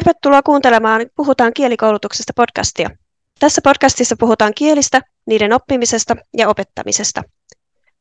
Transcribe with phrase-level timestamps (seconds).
[0.00, 2.90] Tervetuloa kuuntelemaan Puhutaan kielikoulutuksesta podcastia.
[3.38, 7.22] Tässä podcastissa puhutaan kielistä, niiden oppimisesta ja opettamisesta.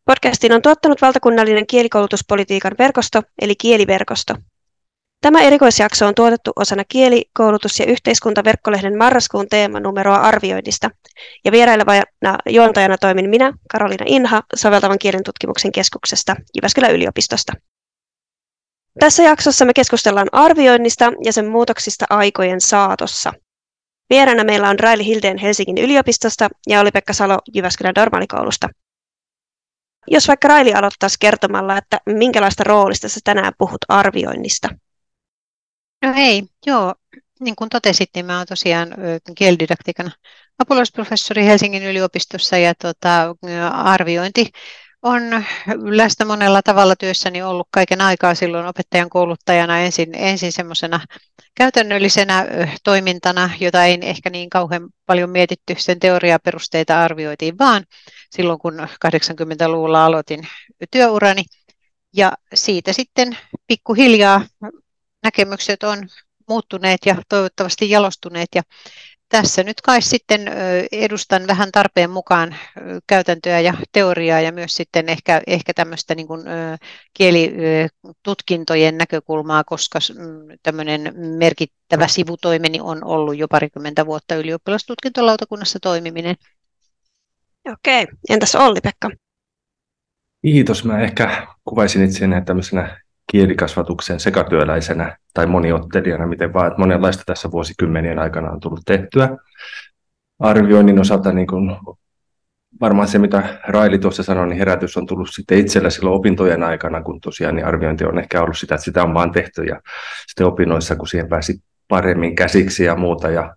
[0.06, 4.36] Podcastin on tuottanut valtakunnallinen kielikoulutuspolitiikan verkosto, eli Kieliverkosto.
[5.22, 10.90] Tämä erikoisjakso on tuotettu osana kielikoulutus- ja yhteiskuntaverkkolehden marraskuun teemanumeroa arvioinnista,
[11.46, 17.54] ja vierailevana juontajana toimin minä, Karolina Inha, soveltavan kielen tutkimuksen keskuksesta Jyväskylän yliopistosta.
[19.00, 23.34] Tässä jaksossa me keskustellaan arvioinnista ja sen muutoksista aikojen saatossa.
[24.10, 28.70] Vieraana meillä on Raili Hildeen Helsingin yliopistosta ja Oli-Pekka Salo Jyväskylän normaalikoulusta.
[30.08, 34.70] Jos vaikka Raili aloittaisi kertomalla, että minkälaista roolista sä tänään puhut arvioinnista?
[36.02, 36.96] No hei, joo.
[37.40, 38.90] Niin kuin totesit, niin mä olen tosiaan
[39.38, 40.12] kielididaktiikan
[40.60, 43.36] apulaisprofessori Helsingin yliopistossa ja tota,
[43.74, 44.52] arviointi
[45.02, 45.44] on
[45.84, 51.00] läsnä monella tavalla työssäni ollut kaiken aikaa silloin opettajan kouluttajana ensin, ensin semmoisena
[51.56, 52.46] käytännöllisenä
[52.84, 57.86] toimintana, jota ei ehkä niin kauhean paljon mietitty, sen teoriaperusteita arvioitiin vaan
[58.32, 60.48] silloin, kun 80-luvulla aloitin
[60.92, 61.44] työurani.
[62.16, 64.42] Ja siitä sitten pikkuhiljaa
[65.24, 66.08] näkemykset on
[66.50, 68.62] muuttuneet ja toivottavasti jalostuneet ja
[69.30, 70.42] tässä nyt kai sitten
[70.92, 72.56] edustan vähän tarpeen mukaan
[73.08, 76.42] käytäntöä ja teoriaa ja myös sitten ehkä, ehkä tämmöistä niin kuin
[77.14, 86.36] kielitutkintojen näkökulmaa, koska mm, tämmöinen merkittävä sivutoimeni on ollut jo parikymmentä vuotta ylioppilastutkintolautakunnassa toimiminen.
[87.68, 89.10] Okei, entäs Olli-Pekka?
[90.42, 90.86] Kiitos.
[90.86, 93.02] Mä ehkä kuvaisin itseäni tämmöisenä
[93.32, 99.38] kielikasvatuksen sekatyöläisenä tai moniottelijana, miten vaan, että monenlaista tässä vuosikymmenien aikana on tullut tehtyä.
[100.40, 101.78] Arvioinnin osalta niin kuin
[102.82, 107.02] varmaan se, mitä Raili tuossa sanoi, niin herätys on tullut sitten itsellä silloin opintojen aikana,
[107.02, 109.82] kun tosiaan niin arviointi on ehkä ollut sitä, että sitä on vaan tehty ja
[110.28, 113.56] sitten opinnoissa, kun siihen pääsi paremmin käsiksi ja muuta ja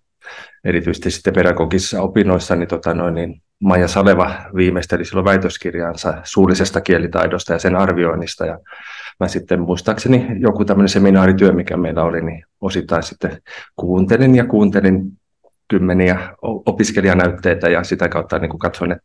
[0.63, 7.53] erityisesti sitten pedagogisissa opinnoissa, niin, tota noin, niin Maija Saleva viimeisteli silloin väitöskirjaansa suullisesta kielitaidosta
[7.53, 8.59] ja sen arvioinnista ja
[9.19, 13.37] mä sitten muistaakseni joku tämmöinen seminaarityö, mikä meillä oli, niin osittain sitten
[13.75, 15.11] kuuntelin ja kuuntelin
[15.67, 19.03] kymmeniä opiskelijanäytteitä ja sitä kautta niin kuin katsoin, että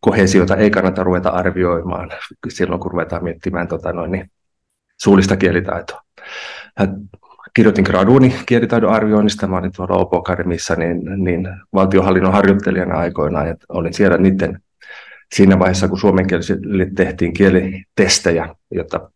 [0.00, 2.10] kohesiota ei kannata ruveta arvioimaan
[2.48, 4.30] silloin, kun ruvetaan miettimään tota noin, niin
[5.00, 6.00] suullista kielitaitoa.
[7.54, 13.66] Kirjoitin graduuni kielitaidon arvioinnista, mä olin tuolla Opo Akademissa, niin, niin valtiohallinnon harjoittelijana aikoinaan, että
[13.68, 14.60] olin siellä niiden
[15.34, 19.10] siinä vaiheessa, kun suomenkielisille tehtiin kielitestejä, jotta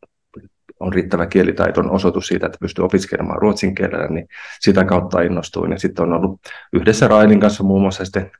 [0.81, 4.29] on riittävä kielitaiton osoitus siitä, että pystyy opiskelemaan ruotsin kielellä, niin
[4.61, 5.73] sitä kautta innostuin.
[5.73, 6.41] Ja sitten on ollut
[6.73, 8.31] yhdessä Railin kanssa muun muassa sitten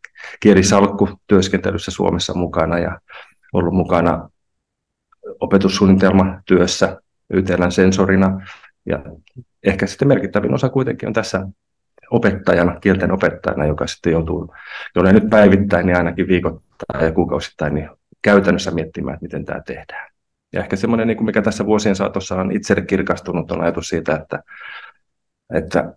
[0.41, 3.01] kielisalkku työskentelyssä Suomessa mukana ja
[3.53, 4.31] ollut mukana
[5.41, 7.01] opetussuunnitelmatyössä
[7.31, 8.41] YTLn sensorina.
[8.87, 9.03] Ja
[9.63, 11.47] ehkä sitten merkittävin osa kuitenkin on tässä
[12.11, 14.55] opettajana, kielten opettajana, joka sitten joutuu,
[14.97, 16.70] jolle nyt päivittäin, niin ainakin viikoittain
[17.01, 17.91] ja kuukausittain, niin
[18.23, 20.11] käytännössä miettimään, että miten tämä tehdään.
[20.53, 24.43] Ja ehkä semmoinen, niin mikä tässä vuosien saatossa on itselle kirkastunut, on ajatus siitä, että,
[25.55, 25.95] että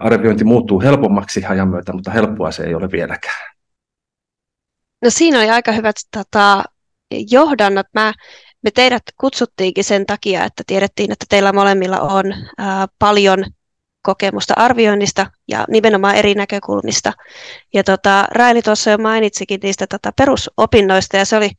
[0.00, 3.50] arviointi muuttuu helpommaksi ajan myötä, mutta helppoa se ei ole vieläkään.
[5.02, 6.64] No siinä oli aika hyvät tota,
[7.30, 7.86] johdannot.
[7.94, 8.12] Mä,
[8.62, 12.24] me teidät kutsuttiinkin sen takia, että tiedettiin, että teillä molemmilla on
[12.58, 13.44] ää, paljon
[14.02, 17.12] kokemusta arvioinnista ja nimenomaan eri näkökulmista.
[17.74, 21.50] Ja tota, Raili tuossa jo mainitsikin niistä tota, perusopinnoista ja se oli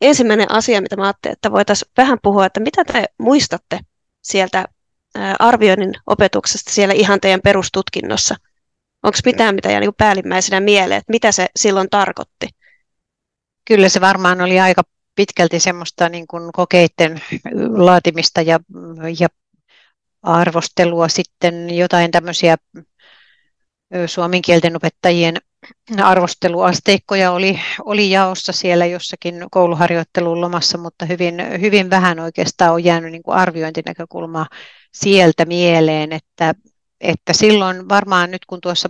[0.00, 3.80] ensimmäinen asia, mitä mä ajattelin, että voitaisiin vähän puhua, että mitä te muistatte
[4.22, 4.64] sieltä
[5.38, 8.34] arvioinnin opetuksesta siellä ihan teidän perustutkinnossa?
[9.02, 12.48] Onko mitään, mitä jää niin päällimmäisenä mieleen, että mitä se silloin tarkoitti?
[13.64, 14.82] Kyllä se varmaan oli aika
[15.14, 17.20] pitkälti semmoista niin kuin kokeiden
[17.76, 18.60] laatimista ja,
[19.20, 19.28] ja
[20.22, 22.56] arvostelua, sitten jotain tämmöisiä
[24.06, 25.36] suomen kielten opettajien
[26.02, 33.12] arvosteluasteikkoja oli, oli jaossa siellä jossakin kouluharjoittelun lomassa, mutta hyvin, hyvin vähän oikeastaan on jäänyt
[33.12, 34.46] niin kuin arviointinäkökulmaa
[34.92, 36.54] sieltä mieleen, että,
[37.00, 38.88] että silloin varmaan nyt kun tuossa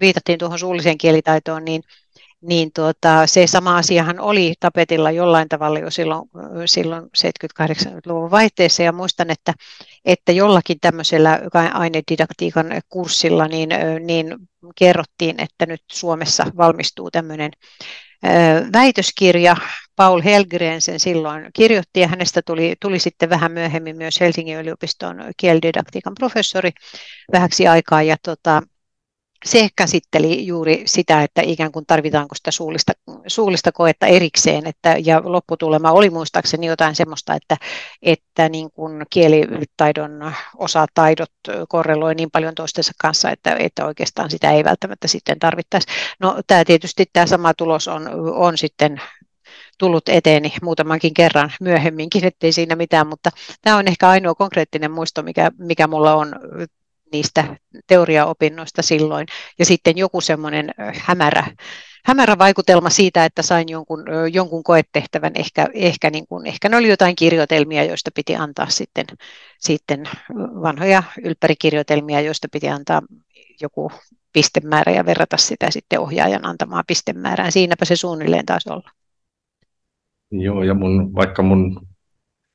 [0.00, 1.82] viitattiin tuohon suulliseen kielitaitoon, niin
[2.42, 6.28] niin tuota, se sama asiahan oli tapetilla jollain tavalla jo silloin,
[6.66, 9.54] silloin 70-80-luvun vaihteessa ja muistan, että,
[10.04, 11.40] että jollakin tämmöisellä
[11.72, 13.68] ainedidaktiikan kurssilla niin,
[14.00, 14.36] niin
[14.76, 17.50] kerrottiin, että nyt Suomessa valmistuu tämmöinen
[18.72, 19.56] väitöskirja.
[19.96, 25.16] Paul Helgren sen silloin kirjoitti ja hänestä tuli, tuli sitten vähän myöhemmin myös Helsingin yliopiston
[25.36, 26.70] kielididaktiikan professori
[27.32, 28.62] vähäksi aikaa ja tota,
[29.44, 32.92] se käsitteli juuri sitä, että ikään kuin tarvitaanko sitä suullista,
[33.26, 37.56] suullista koetta erikseen, että, ja lopputulema oli muistaakseni jotain semmoista, että,
[38.02, 41.32] että niin kuin kielitaidon osataidot
[41.68, 45.86] korreloi niin paljon toistensa kanssa, että, että oikeastaan sitä ei välttämättä sitten tarvittaisi.
[46.20, 49.00] No tämä tietysti tämä sama tulos on, on sitten
[49.78, 53.30] tullut eteeni muutamankin kerran myöhemminkin, ettei siinä mitään, mutta
[53.62, 56.34] tämä on ehkä ainoa konkreettinen muisto, mikä, mikä mulla on
[57.12, 57.56] niistä
[57.86, 59.26] teoriaopinnoista silloin.
[59.58, 61.46] Ja sitten joku semmoinen hämärä,
[62.04, 65.32] hämärä vaikutelma siitä, että sain jonkun, jonkun koetehtävän.
[65.34, 69.06] Ehkä, ehkä, niin kuin, ehkä ne oli jotain kirjoitelmia, joista piti antaa sitten,
[69.58, 70.04] sitten
[70.34, 73.02] vanhoja ylppärikirjoitelmia, joista piti antaa
[73.60, 73.92] joku
[74.32, 77.52] pistemäärä ja verrata sitä sitten ohjaajan antamaan pistemäärään.
[77.52, 78.90] Siinäpä se suunnilleen taisi olla.
[80.30, 81.86] Joo, ja mun, vaikka mun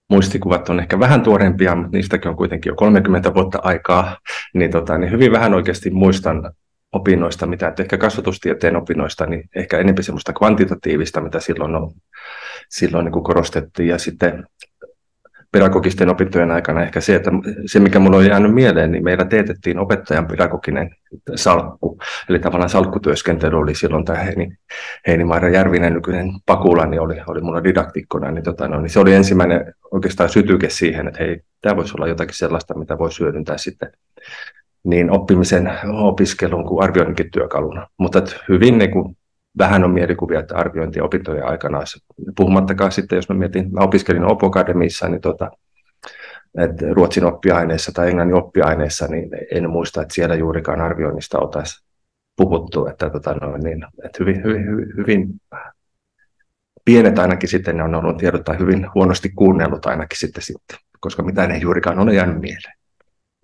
[0.09, 4.17] muistikuvat on ehkä vähän tuorempia, mutta niistäkin on kuitenkin jo 30 vuotta aikaa,
[4.53, 6.51] niin, tota, niin hyvin vähän oikeasti muistan
[6.91, 11.91] opinnoista, mitä että ehkä kasvatustieteen opinnoista, niin ehkä enemmän semmoista kvantitatiivista, mitä silloin, on,
[12.69, 13.89] silloin niin kuin korostettiin.
[13.89, 14.47] Ja sitten
[15.57, 17.31] pedagogisten opintojen aikana ehkä se, että
[17.65, 20.95] se mikä minulle on jäänyt mieleen, niin meillä teetettiin opettajan pedagoginen
[21.35, 21.97] salkku.
[22.29, 24.57] Eli tavallaan salkkutyöskentely oli silloin tämä Heini,
[25.07, 28.31] Heini Maira Järvinen, nykyinen Pakula, niin oli, oli mulla didaktikkona.
[28.31, 32.07] Niin, tota, no, niin se oli ensimmäinen oikeastaan sytyke siihen, että hei, tämä voisi olla
[32.07, 33.91] jotakin sellaista, mitä voisi hyödyntää sitten
[34.83, 37.87] niin oppimisen opiskelun kuin arvioinninkin työkaluna.
[37.97, 39.17] Mutta hyvin niin kuin,
[39.57, 41.79] vähän on mielikuvia, että arviointi opintojen aikana,
[42.37, 45.51] puhumattakaan sitten, jos mä mietin, mä opiskelin Opo Academissa, niin tota,
[46.57, 51.87] että ruotsin oppiaineissa tai englannin oppiaineissa, niin en muista, että siellä juurikaan arvioinnista oltaisiin
[52.35, 55.29] puhuttu, että, tota, no, niin, että hyvin, hyvin, hyvin, hyvin
[56.85, 61.23] pienet ainakin sitten ne on ollut tiedot tai hyvin huonosti kuunnellut ainakin sitten, sitten koska
[61.23, 62.77] mitään ei juurikaan ole jäänyt mieleen.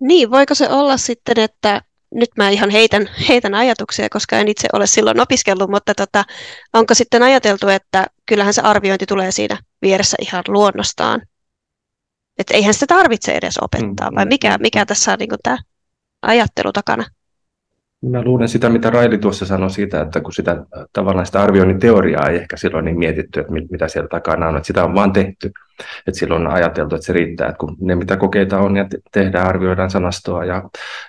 [0.00, 1.82] Niin, voiko se olla sitten, että
[2.14, 6.24] nyt mä ihan heitän, heitän ajatuksia, koska en itse ole silloin opiskellut, mutta tota,
[6.72, 11.22] onko sitten ajateltu, että kyllähän se arviointi tulee siinä vieressä ihan luonnostaan?
[12.38, 15.58] Että eihän sitä tarvitse edes opettaa, vai mikä, mikä tässä on niin tämä
[16.22, 17.04] ajattelu takana?
[18.10, 22.28] Mä luulen sitä, mitä Raili tuossa sanoi siitä, että kun sitä tavallaan sitä arvioinnin teoriaa
[22.28, 25.52] ei ehkä silloin niin mietitty, että mitä siellä takana on, että sitä on vaan tehty.
[26.06, 29.48] Että silloin on ajateltu, että se riittää, että kun ne mitä kokeita on ja tehdään,
[29.48, 30.62] arvioidaan sanastoa ja,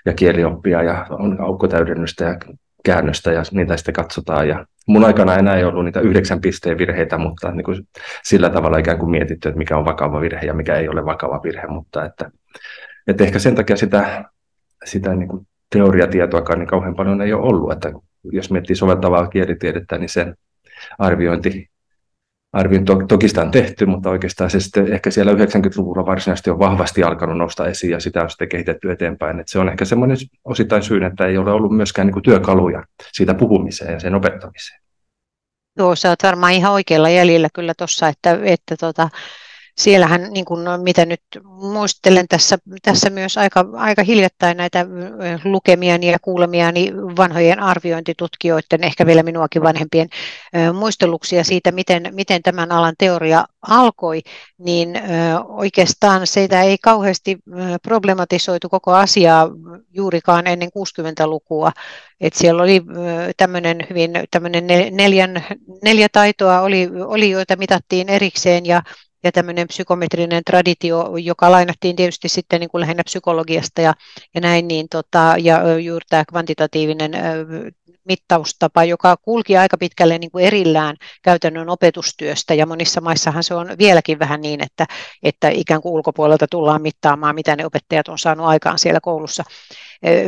[0.06, 2.38] ja kielioppia ja on aukkotäydennystä ja
[2.86, 4.48] käännöstä ja niitä sitten katsotaan.
[4.48, 7.88] Ja mun aikana enää ei ollut niitä yhdeksän pisteen virheitä, mutta niin kuin
[8.24, 11.42] sillä tavalla ikään kuin mietitty, että mikä on vakava virhe ja mikä ei ole vakava
[11.44, 12.32] virhe, mutta että,
[13.08, 14.26] että ehkä sen takia sitä,
[14.86, 17.72] sitä niin kuin teoriatietoakaan niin kauhean paljon ei ole ollut.
[17.72, 17.92] Että
[18.24, 20.36] jos miettii soveltavaa kielitiedettä, niin sen
[21.00, 21.70] arviointi,
[22.54, 26.60] arviointi to, toki sitä on tehty, mutta oikeastaan se sitten ehkä siellä 90-luvulla varsinaisesti on
[26.60, 29.40] vahvasti alkanut nousta esiin ja sitä on sitten kehitetty eteenpäin.
[29.40, 32.84] Että se on ehkä semmoinen osittain syy, että ei ole ollut myöskään niin työkaluja
[33.14, 34.82] siitä puhumiseen ja sen opettamiseen.
[35.78, 39.10] Joo, sä oot varmaan ihan oikealla jäljellä kyllä tuossa, että, että tota,
[39.78, 44.86] siellähän, niin kuin, no, mitä nyt muistelen tässä, tässä myös aika, aika hiljattain näitä
[45.44, 50.10] lukemiani ja kuulemiani vanhojen arviointitutkijoiden, ehkä vielä minuakin vanhempien
[50.74, 54.22] muisteluksia siitä, miten, miten tämän alan teoria alkoi,
[54.58, 54.94] niin
[55.48, 57.38] oikeastaan sitä ei kauheasti
[57.84, 59.50] problematisoitu koko asiaa
[59.94, 61.72] juurikaan ennen 60-lukua.
[62.22, 62.82] Et siellä oli
[63.38, 65.46] tämmöinen hyvin tämmöinen neljän,
[65.84, 68.82] neljä taitoa oli, oli, joita mitattiin erikseen ja
[69.26, 73.94] ja tämmöinen psykometrinen traditio, joka lainattiin tietysti sitten niin kuin lähinnä psykologiasta ja,
[74.36, 77.12] ja näin, niin tota, ja juuri tämä kvantitatiivinen
[78.06, 83.68] mittaustapa, joka kulki aika pitkälle niin kuin erillään käytännön opetustyöstä, ja monissa maissahan se on
[83.80, 84.86] vieläkin vähän niin, että,
[85.24, 89.44] että ikään kuin ulkopuolelta tullaan mittaamaan, mitä ne opettajat on saanut aikaan siellä koulussa.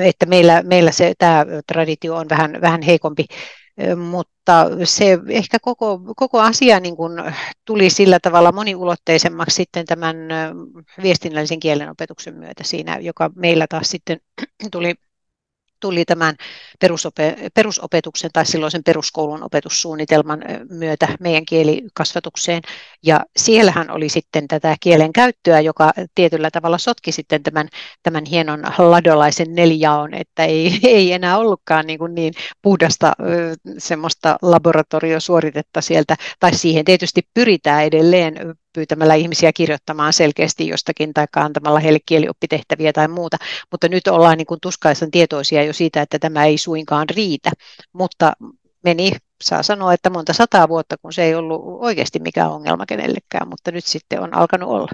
[0.03, 3.25] Että meillä, meillä se, tämä traditio on vähän, vähän heikompi
[3.95, 7.13] mutta se ehkä koko, koko asia niin kuin
[7.65, 10.15] tuli sillä tavalla moniulotteisemmaksi sitten tämän
[11.03, 14.19] viestinnällisen kielenopetuksen myötä siinä, joka meillä taas sitten
[14.71, 14.95] tuli
[15.79, 16.35] tuli tämän
[16.79, 22.61] perusope, perusopetuksen tai silloisen peruskoulun opetussuunnitelman myötä meidän kielikasvatukseen.
[23.05, 27.67] Ja siellähän oli sitten tätä kielen käyttöä, joka tietyllä tavalla sotki sitten tämän,
[28.03, 33.13] tämän hienon ladolaisen nelijaon, että ei, ei enää ollutkaan niin, kuin niin puhdasta
[33.77, 41.79] semmoista laboratoriosuoritetta sieltä, tai siihen tietysti pyritään edelleen pyytämällä ihmisiä kirjoittamaan selkeästi jostakin tai antamalla
[41.79, 43.37] heille kielioppitehtäviä tai muuta,
[43.71, 47.51] mutta nyt ollaan niin kuin tuskaisen tietoisia jo siitä, että tämä ei suinkaan riitä,
[47.93, 48.33] mutta
[48.83, 49.11] meni,
[49.43, 53.71] saa sanoa, että monta sataa vuotta, kun se ei ollut oikeasti mikään ongelma kenellekään, mutta
[53.71, 54.91] nyt sitten on alkanut olla.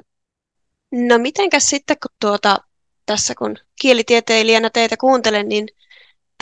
[0.92, 2.58] No mitenkäs sitten, kun tuota,
[3.06, 5.68] tässä kun kielitieteilijänä teitä kuuntelen, niin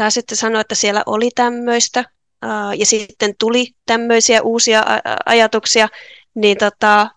[0.10, 2.06] sitten sanoa, että siellä oli tämmöistä
[2.78, 4.84] ja sitten tuli tämmöisiä uusia
[5.26, 5.88] ajatuksia,
[6.36, 7.10] niin tota,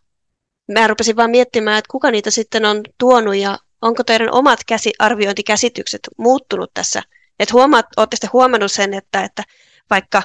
[0.72, 4.92] mä rupesin vaan miettimään, että kuka niitä sitten on tuonut ja onko teidän omat käsi,
[4.98, 7.02] arviointikäsitykset muuttunut tässä.
[7.38, 9.42] Että huomaat, olette sitten huomannut sen, että, että
[9.90, 10.22] vaikka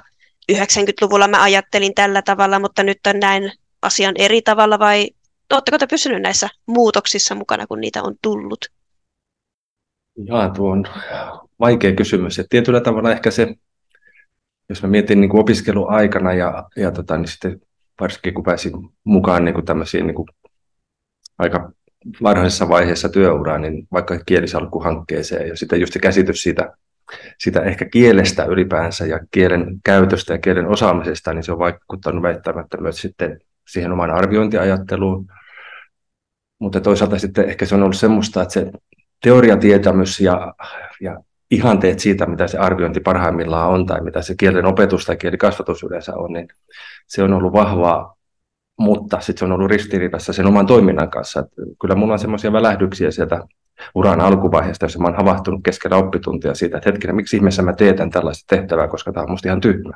[0.52, 5.10] 90-luvulla mä ajattelin tällä tavalla, mutta nyt on näin asian eri tavalla vai
[5.54, 8.66] oletteko te pysynyt näissä muutoksissa mukana, kun niitä on tullut?
[10.26, 10.86] Jaa, tuo on
[11.60, 12.40] vaikea kysymys.
[12.40, 13.56] Et tietyllä tavalla ehkä se,
[14.70, 17.62] jos mä mietin niin opiskeluaikana ja, ja tota, niin sitten
[18.00, 20.28] varsinkin kun pääsin mukaan niin kuin niin kuin
[21.38, 21.72] aika
[22.24, 26.74] varhaisessa vaiheessa työuraa, niin vaikka kielisalkkuhankkeeseen ja sitten just se käsitys siitä,
[27.38, 32.78] sitä ehkä kielestä ylipäänsä ja kielen käytöstä ja kielen osaamisesta, niin se on vaikuttanut väittämättä
[32.78, 35.28] myös sitten siihen omaan arviointiajatteluun.
[36.60, 38.72] Mutta toisaalta sitten ehkä se on ollut semmoista, että se
[39.24, 40.54] teoriatietämys ja,
[41.02, 41.20] ja
[41.52, 46.16] ihanteet siitä, mitä se arviointi parhaimmillaan on tai mitä se kielen opetus tai kielikasvatus yleensä
[46.16, 46.48] on, niin
[47.10, 48.16] se on ollut vahvaa,
[48.80, 51.40] mutta sitten se on ollut ristiriidassa sen oman toiminnan kanssa.
[51.40, 53.44] Että kyllä minulla on semmoisia välähdyksiä sieltä
[53.96, 58.10] uran alkuvaiheesta, jossa mä oon havahtunut keskellä oppituntia siitä, että hetkinen, miksi ihmeessä mä teetän
[58.10, 59.94] tällaista tehtävää, koska tämä on musta ihan tyhmä.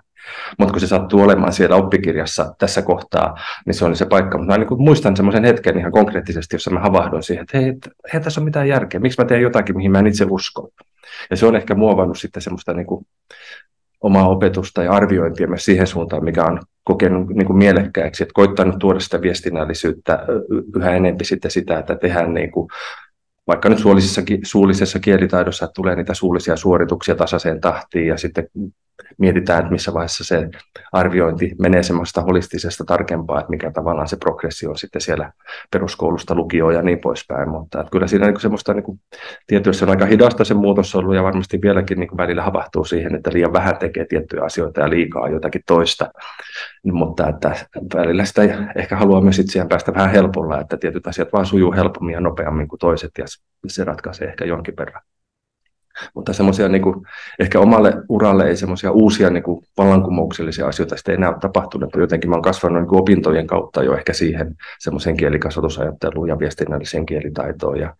[0.59, 4.37] Mutta kun se sattuu olemaan siellä oppikirjassa tässä kohtaa, niin se oli se paikka.
[4.37, 8.21] Mutta niin muistan semmoisen hetken ihan konkreettisesti, jossa mä havahduin siihen, että hei, et, hei
[8.21, 10.69] tässä on mitään järkeä, miksi mä teen jotakin, mihin mä en itse usko.
[11.29, 13.05] Ja se on ehkä muovannut sitten semmoista niin kuin
[14.03, 18.79] omaa opetusta ja arviointia myös siihen suuntaan, mikä on kokenut niin kuin mielekkääksi, että koittanut
[18.79, 20.25] tuoda sitä viestinnällisyyttä
[20.75, 22.67] yhä enempi sitten sitä, että tehdään niin kuin
[23.47, 28.47] vaikka nyt suullisessa, suullisessa kielitaidossa tulee niitä suullisia suorituksia tasaiseen tahtiin ja sitten
[29.17, 30.49] mietitään, että missä vaiheessa se
[30.91, 35.31] arviointi menee semmoista holistisesta tarkempaa, että mikä tavallaan se progressio on sitten siellä
[35.71, 38.99] peruskoulusta lukioon ja niin poispäin, mutta että kyllä siinä niin semmoista niin
[39.47, 43.31] tietysti on aika hidasta se muutos ollut ja varmasti vieläkin niin välillä havahtuu siihen, että
[43.33, 46.11] liian vähän tekee tiettyjä asioita ja liikaa jotakin toista,
[46.83, 47.55] mutta että
[47.95, 48.41] välillä sitä
[48.75, 52.67] ehkä haluaa myös itseään päästä vähän helpolla, että tietyt asiat vaan sujuu helpommin ja nopeammin
[52.67, 53.25] kuin toiset ja
[53.67, 55.01] se ratkaisee ehkä jonkin verran.
[56.15, 56.83] Mutta semmoisia niin
[57.39, 61.87] ehkä omalle uralle ei semmoisia uusia niin kuin vallankumouksellisia asioita sitten enää ole tapahtunut.
[61.87, 66.39] Että jotenkin mä olen kasvanut niin kuin opintojen kautta jo ehkä siihen semmoiseen kielikasvatusajatteluun ja
[66.39, 67.95] viestinnälliseen kielitaitoon ja,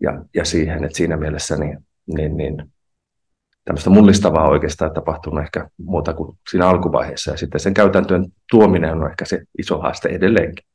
[0.00, 2.64] ja, ja siihen, että siinä mielessä niin, niin, niin
[3.64, 7.30] tämmöistä mullistavaa oikeastaan tapahtunut ehkä muuta kuin siinä alkuvaiheessa.
[7.30, 10.67] Ja sitten sen käytäntöön tuominen on ehkä se iso haaste edelleenkin.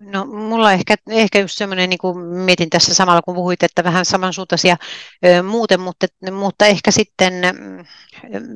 [0.00, 4.04] No mulla ehkä, ehkä just semmoinen, niin kuin mietin tässä samalla kun puhuit, että vähän
[4.04, 4.76] samansuuntaisia
[5.26, 7.84] ö, muuten, mutta, mutta ehkä sitten mm,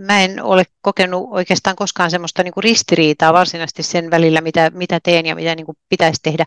[0.06, 5.00] mä en ole kokenut oikeastaan koskaan semmoista niin kuin ristiriitaa varsinaisesti sen välillä, mitä, mitä
[5.00, 6.44] teen ja mitä niin kuin pitäisi tehdä,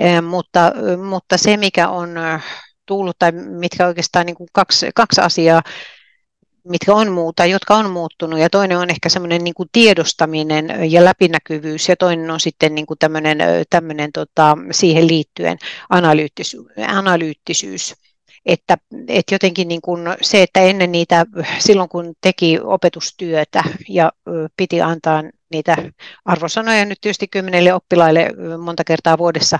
[0.00, 0.72] ö, mutta,
[1.08, 2.14] mutta se mikä on
[2.86, 5.62] tullut tai mitkä oikeastaan niin kuin kaksi, kaksi asiaa,
[6.64, 11.88] mitkä on muuta, jotka on muuttunut, ja toinen on ehkä semmoinen niin tiedostaminen ja läpinäkyvyys,
[11.88, 13.38] ja toinen on sitten niin kuin tämmöinen,
[13.70, 15.58] tämmöinen tota, siihen liittyen
[15.90, 16.66] analyyttisyys.
[16.88, 17.94] analyyttisyys.
[18.46, 18.76] Että,
[19.08, 21.26] että jotenkin niin kuin se, että ennen niitä,
[21.58, 24.12] silloin kun teki opetustyötä ja
[24.56, 25.76] piti antaa niitä
[26.24, 29.58] arvosanoja nyt tietysti kymmenelle oppilaille monta kertaa vuodessa,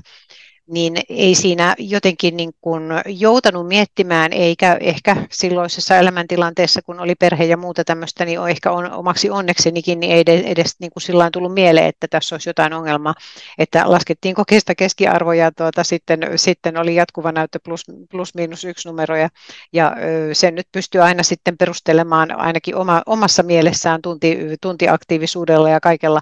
[0.72, 7.44] niin ei siinä jotenkin niin kuin joutanut miettimään, eikä ehkä silloisessa elämäntilanteessa, kun oli perhe
[7.44, 11.30] ja muuta tämmöistä, niin on ehkä on, omaksi onneksenikin, niin ei edes niin kuin sillä
[11.30, 13.14] tullut mieleen, että tässä olisi jotain ongelmaa,
[13.58, 19.28] että laskettiin kokeista keskiarvoja, tuota, sitten, sitten oli jatkuva näyttö plus, plus miinus yksi numeroja,
[19.72, 19.96] ja
[20.32, 26.20] sen nyt pystyy aina sitten perustelemaan ainakin oma, omassa mielessään tunti, tuntiaktiivisuudella ja kaikella.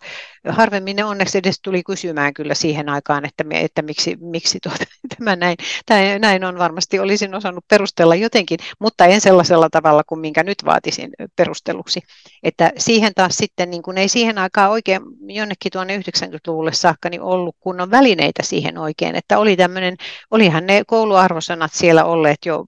[0.49, 4.85] Harvemmin ne onneksi edes tuli kysymään kyllä siihen aikaan, että, että miksi, miksi tuota,
[5.19, 5.57] tämä näin,
[5.87, 10.59] tämä näin on varmasti, olisin osannut perustella jotenkin, mutta en sellaisella tavalla kuin minkä nyt
[10.65, 12.01] vaatisin perusteluksi.
[12.43, 17.23] Että siihen taas sitten, niin kuin ei siihen aikaan oikein jonnekin tuonne 90-luvulle saakka niin
[17.23, 19.97] ollut kunnon välineitä siihen oikein, että oli tämmöinen,
[20.31, 22.65] olihan ne kouluarvosanat siellä olleet jo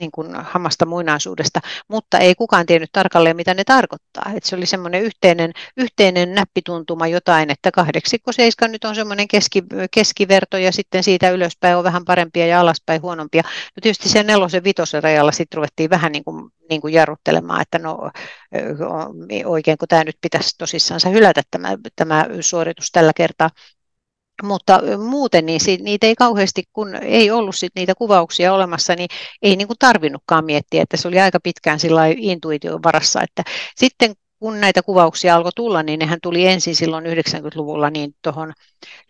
[0.00, 4.32] niin kuin hammasta muinaisuudesta, mutta ei kukaan tiennyt tarkalleen, mitä ne tarkoittaa.
[4.36, 9.62] Et se oli semmoinen yhteinen, yhteinen näppituntuma jotain, että kahdeksikko seiska nyt on semmoinen keski,
[9.90, 13.42] keskiverto ja sitten siitä ylöspäin on vähän parempia ja alaspäin huonompia.
[13.44, 17.78] No tietysti sen nelosen vitosen rajalla sitten ruvettiin vähän niin kuin, niin kuin jarruttelemaan, että
[17.78, 18.10] no
[19.44, 23.50] oikein kun tämä nyt pitäisi tosissaan hylätä tämä, tämä suoritus tällä kertaa.
[24.42, 29.08] Mutta muuten niin sit, niitä ei kauheasti, kun ei ollut sit niitä kuvauksia olemassa, niin
[29.42, 33.22] ei niin kuin tarvinnutkaan miettiä, että se oli aika pitkään sillä intuition varassa.
[33.22, 33.42] Että
[33.76, 38.52] sitten kun näitä kuvauksia alkoi tulla, niin nehän tuli ensin silloin 90-luvulla niin tuohon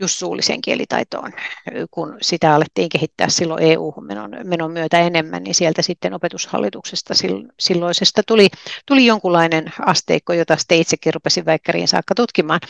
[0.00, 1.32] just suulliseen kielitaitoon,
[1.90, 7.14] kun sitä alettiin kehittää silloin EU-menon menon myötä enemmän, niin sieltä sitten opetushallituksesta
[7.60, 8.48] silloisesta tuli,
[8.86, 12.60] tuli jonkunlainen asteikko, jota sitten itsekin rupesin väikkäriin saakka tutkimaan,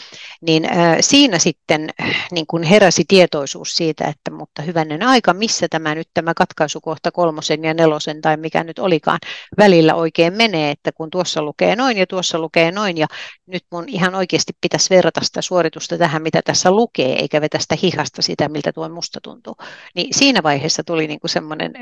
[0.40, 1.90] niin äh, siinä sitten
[2.32, 7.64] niin kun heräsi tietoisuus siitä, että mutta hyvänen aika, missä tämä nyt tämä katkaisukohta kolmosen
[7.64, 9.18] ja nelosen tai mikä nyt olikaan
[9.58, 13.06] välillä oikein menee, että kun tuossa lukee noin ja tuossa lukee noin ja
[13.46, 17.76] nyt mun ihan oikeasti pitäisi verrata sitä suoritusta tähän, mitä tässä lukee, eikä vetä sitä
[17.82, 19.56] hihasta sitä, miltä tuo musta tuntuu.
[19.94, 21.72] Niin siinä vaiheessa tuli niin kuin semmoinen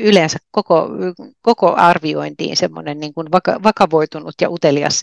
[0.00, 0.88] yleensä koko,
[1.42, 3.28] koko arviointiin semmoinen niin kuin
[3.62, 5.02] vakavoitunut ja utelias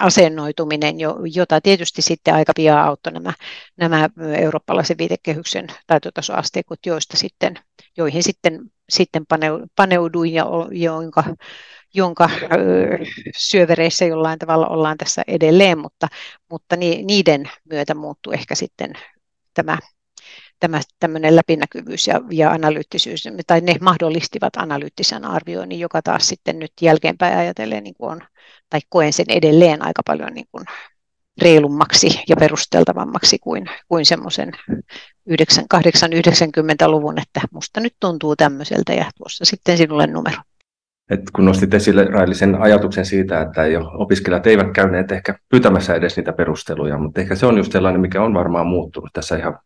[0.00, 0.96] asennoituminen,
[1.34, 3.32] jota tietysti sitten aika pian auttoi nämä,
[3.76, 7.58] nämä eurooppalaisen viitekehyksen taitotasoasteikot, joista sitten,
[7.96, 9.24] joihin sitten, sitten
[9.76, 11.24] paneuduin ja jonka,
[11.94, 12.30] jonka
[13.36, 16.08] syövereissä jollain tavalla ollaan tässä edelleen, mutta,
[16.50, 18.92] mutta niiden myötä muuttui ehkä sitten
[19.54, 19.78] tämä
[20.60, 26.72] tämä tämmöinen läpinäkyvyys ja, ja analyyttisyys, tai ne mahdollistivat analyyttisen arvioinnin, joka taas sitten nyt
[26.80, 28.20] jälkeenpäin ajatellen niin kuin on,
[28.70, 30.64] tai koen sen edelleen aika paljon niin kuin
[31.42, 34.52] reilummaksi ja perusteltavammaksi kuin, kuin semmoisen
[35.74, 40.42] 8-90-luvun, että musta nyt tuntuu tämmöiseltä ja tuossa sitten sinulle numero.
[41.10, 46.16] Et kun nostit esille Railisen ajatuksen siitä, että jo opiskelijat eivät käyneet ehkä pyytämässä edes
[46.16, 49.58] niitä perusteluja, mutta ehkä se on just sellainen, mikä on varmaan muuttunut tässä ihan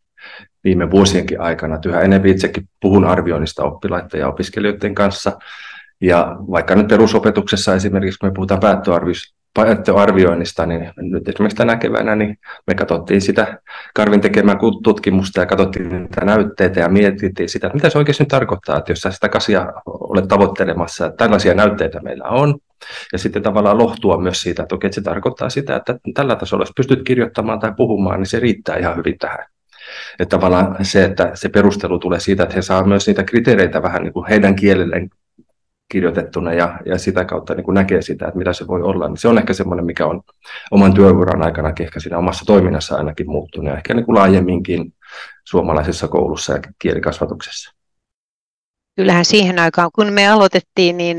[0.64, 1.78] viime vuosienkin aikana.
[1.86, 5.38] Yhä enemmän itsekin puhun arvioinnista oppilaiden ja opiskelijoiden kanssa.
[6.00, 8.60] Ja vaikka nyt perusopetuksessa esimerkiksi, kun me puhutaan
[9.58, 13.58] päättöarvioinnista, niin nyt esimerkiksi tänä keväänä niin me katsottiin sitä
[13.94, 18.28] Karvin tekemää tutkimusta ja katsottiin niitä näytteitä ja mietittiin sitä, että mitä se oikeasti nyt
[18.28, 22.58] tarkoittaa, että jos sä sitä kasia olet tavoittelemassa, että tällaisia näytteitä meillä on,
[23.12, 26.72] ja sitten tavallaan lohtua myös siitä, että okei, se tarkoittaa sitä, että tällä tasolla, jos
[26.76, 29.46] pystyt kirjoittamaan tai puhumaan, niin se riittää ihan hyvin tähän.
[30.18, 34.02] Että tavallaan se, että se perustelu tulee siitä, että he saavat myös niitä kriteereitä vähän
[34.02, 35.10] niin kuin heidän kielelleen
[35.88, 39.16] kirjoitettuna ja, ja sitä kautta niin kuin näkee sitä, että mitä se voi olla, niin
[39.16, 40.20] se on ehkä semmoinen, mikä on
[40.70, 44.94] oman työuran aikana ehkä siinä omassa toiminnassa ainakin muuttunut ja ehkä niin kuin laajemminkin
[45.44, 47.77] suomalaisessa koulussa ja kielikasvatuksessa
[48.98, 51.16] kyllähän siihen aikaan, kun me aloitettiin, niin,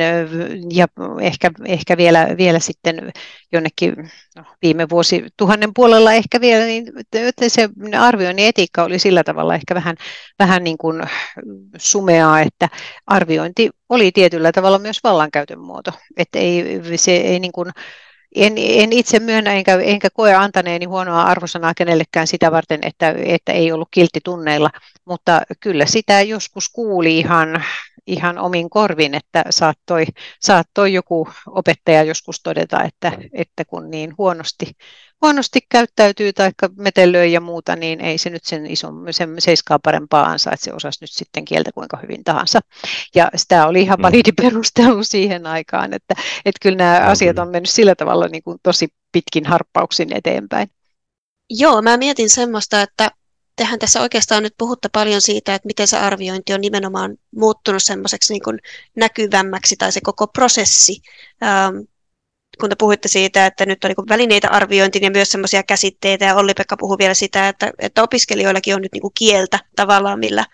[0.73, 0.87] ja
[1.21, 3.11] ehkä, ehkä vielä, vielä sitten
[3.51, 6.85] jonnekin no, viime vuosi tuhannen puolella ehkä vielä, niin
[7.47, 9.95] se arvioinnin etiikka oli sillä tavalla ehkä vähän,
[10.39, 11.03] vähän niin kuin
[11.77, 12.69] sumeaa, että
[13.07, 17.71] arviointi oli tietyllä tavalla myös vallankäytön muoto, että ei, se ei niin kuin,
[18.35, 23.51] en, en itse myönnä enkä, enkä koe antaneeni huonoa arvosanaa kenellekään sitä varten, että, että
[23.51, 24.69] ei ollut kiltti tunneilla,
[25.05, 27.63] mutta kyllä sitä joskus kuuli ihan,
[28.07, 30.05] ihan omin korvin, että saattoi,
[30.39, 34.65] saattoi joku opettaja joskus todeta, että, että kun niin huonosti,
[35.21, 40.25] huonosti käyttäytyy tai metelöi ja muuta, niin ei se nyt sen ison, sen seiskaa parempaa
[40.25, 42.59] ansaa, että se osasi nyt sitten kieltä kuinka hyvin tahansa.
[43.15, 44.03] Ja sitä oli ihan mm.
[44.03, 48.57] validi perustelu siihen aikaan, että, että kyllä nämä asiat on mennyt sillä tavalla niin kuin
[48.63, 50.71] tosi pitkin harppauksin eteenpäin.
[51.49, 53.11] Joo, mä mietin semmoista, että
[53.55, 58.33] tehän tässä oikeastaan nyt puhutta paljon siitä, että miten se arviointi on nimenomaan muuttunut semmoiseksi
[58.33, 58.59] niin
[58.95, 61.01] näkyvämmäksi tai se koko prosessi.
[61.43, 61.75] Ähm,
[62.59, 66.35] kun te puhuitte siitä, että nyt on niin välineitä arviointiin ja myös semmoisia käsitteitä, ja
[66.35, 70.45] Olli-Pekka puhui vielä sitä, että, että opiskelijoillakin on nyt niin kieltä tavallaan, millä,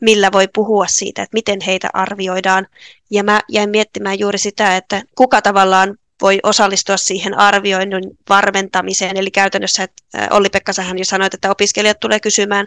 [0.00, 2.66] millä voi puhua siitä, että miten heitä arvioidaan.
[3.10, 9.16] Ja mä jäin miettimään juuri sitä, että kuka tavallaan voi osallistua siihen arvioinnin varmentamiseen.
[9.16, 12.66] Eli käytännössä, että Olli-Pekka, sähän jo sanoit, että opiskelijat tulee kysymään,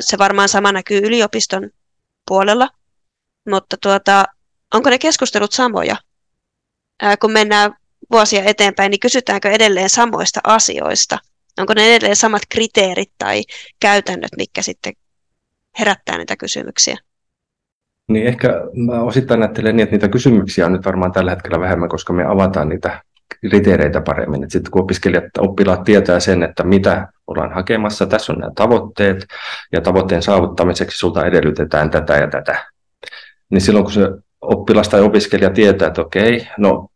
[0.00, 1.70] se varmaan sama näkyy yliopiston
[2.28, 2.68] puolella,
[3.50, 4.24] mutta tuota,
[4.74, 5.96] onko ne keskustelut samoja?
[7.20, 7.76] Kun mennään
[8.12, 11.18] vuosia eteenpäin, niin kysytäänkö edelleen samoista asioista?
[11.58, 13.42] Onko ne edelleen samat kriteerit tai
[13.80, 14.92] käytännöt, mitkä sitten
[15.78, 16.96] herättää niitä kysymyksiä?
[18.08, 21.88] Niin ehkä mä osittain ajattelen niin, että niitä kysymyksiä on nyt varmaan tällä hetkellä vähemmän,
[21.88, 23.02] koska me avataan niitä
[23.40, 24.50] kriteereitä paremmin.
[24.50, 29.26] Sitten kun opiskelijat, oppilaat tietää sen, että mitä ollaan hakemassa, tässä on nämä tavoitteet,
[29.72, 32.66] ja tavoitteen saavuttamiseksi sulta edellytetään tätä ja tätä.
[33.50, 34.08] Niin silloin kun se
[34.40, 36.88] oppilas tai opiskelija tietää, että okei, no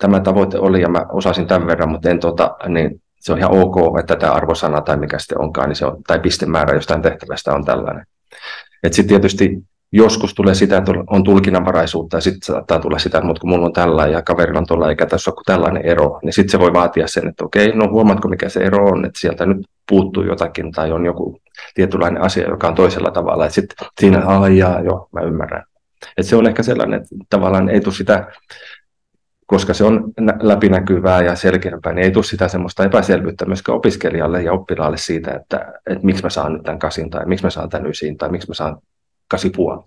[0.00, 3.52] tämä tavoite oli ja mä osasin tämän verran, mutta en tota, niin se on ihan
[3.52, 7.54] ok, että tämä arvosana tai mikä sitten onkaan, niin se on, tai pistemäärä jostain tehtävästä
[7.54, 8.06] on tällainen.
[8.90, 9.58] Sitten tietysti
[9.92, 13.72] joskus tulee sitä, että on tulkinnanvaraisuutta ja sitten saattaa tulla sitä, että kun mulla on
[13.72, 16.72] tällä ja kaverilla on tuolla eikä tässä ole kuin tällainen ero, niin sitten se voi
[16.72, 20.72] vaatia sen, että okei, no huomaatko mikä se ero on, että sieltä nyt puuttuu jotakin
[20.72, 21.40] tai on joku
[21.74, 25.64] tietynlainen asia, joka on toisella tavalla, sitten siinä, aijaa, joo, mä ymmärrän.
[26.16, 28.26] Et se on ehkä sellainen, että tavallaan ei tule sitä
[29.50, 34.52] koska se on läpinäkyvää ja selkeämpää, niin ei tule sitä semmoista epäselvyyttä myöskään opiskelijalle ja
[34.52, 37.90] oppilaalle siitä, että, että miksi mä saan nyt tämän kasin tai miksi mä saan tämän
[37.90, 38.78] ysin tai miksi mä saan
[39.28, 39.84] kasi puoli,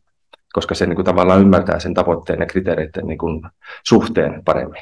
[0.53, 3.41] koska se niin kuin, tavallaan ymmärtää sen tavoitteen ja kriteereiden niin kuin,
[3.83, 4.81] suhteen paremmin.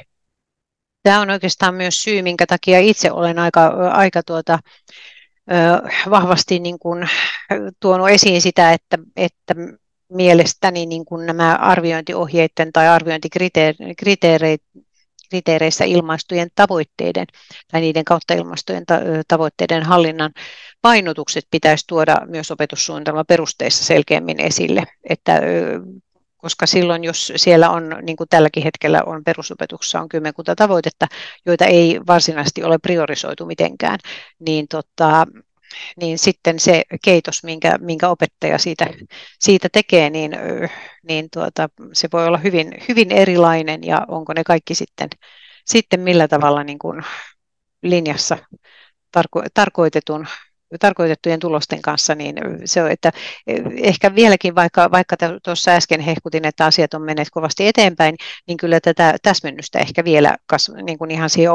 [1.02, 4.58] Tämä on oikeastaan myös syy, minkä takia itse olen aika, aika tuota,
[6.10, 7.08] vahvasti niin kuin
[7.80, 9.54] tuonut esiin sitä, että, että
[10.14, 17.26] mielestäni niin kuin nämä arviointiohjeiden tai arviointikriteereissä ilmaistujen tavoitteiden
[17.72, 18.84] tai niiden kautta ilmaistujen
[19.28, 20.32] tavoitteiden hallinnan
[20.82, 25.40] painotukset pitäisi tuoda myös opetussuunnitelman perusteissa selkeämmin esille, että
[26.36, 31.06] koska silloin, jos siellä on, niin kuin tälläkin hetkellä on perusopetuksessa on kymmenkunta tavoitetta,
[31.46, 33.98] joita ei varsinaisesti ole priorisoitu mitenkään,
[34.38, 35.26] niin tota,
[36.00, 38.86] niin sitten se keitos, minkä, minkä opettaja siitä,
[39.40, 40.32] siitä tekee, niin,
[41.08, 45.08] niin tuota, se voi olla hyvin, hyvin erilainen ja onko ne kaikki sitten,
[45.66, 47.02] sitten millä tavalla niin kuin
[47.82, 48.38] linjassa
[49.12, 50.26] tarko, tarkoitetun
[50.78, 53.12] tarkoitettujen tulosten kanssa, niin se on, että
[53.76, 58.80] ehkä vieläkin, vaikka, vaikka tuossa äsken hehkutin, että asiat on menneet kovasti eteenpäin, niin kyllä
[58.80, 60.36] tätä täsmennystä ehkä vielä
[60.82, 61.52] niin kuin ihan siihen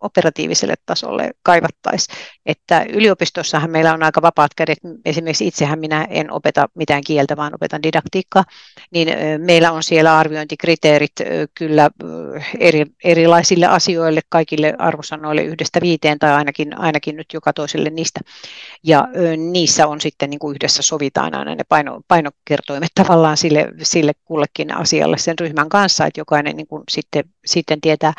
[0.00, 2.16] operatiiviselle tasolle kaivattaisiin.
[2.46, 7.54] Että yliopistossahan meillä on aika vapaat kädet, esimerkiksi itsehän minä en opeta mitään kieltä, vaan
[7.54, 8.44] opetan didaktiikkaa,
[8.90, 11.12] niin meillä on siellä arviointikriteerit
[11.54, 11.90] kyllä
[12.58, 18.20] eri, erilaisille asioille, kaikille arvosanoille yhdestä viiteen tai ainakin, ainakin nyt joka toiselle niistä
[18.82, 19.08] ja
[19.50, 24.76] niissä on sitten niin kuin yhdessä sovitaan aina ne paino, painokertoimet tavallaan sille, sille kullekin
[24.76, 28.12] asialle sen ryhmän kanssa, että jokainen niin kuin sitten, sitten tietää,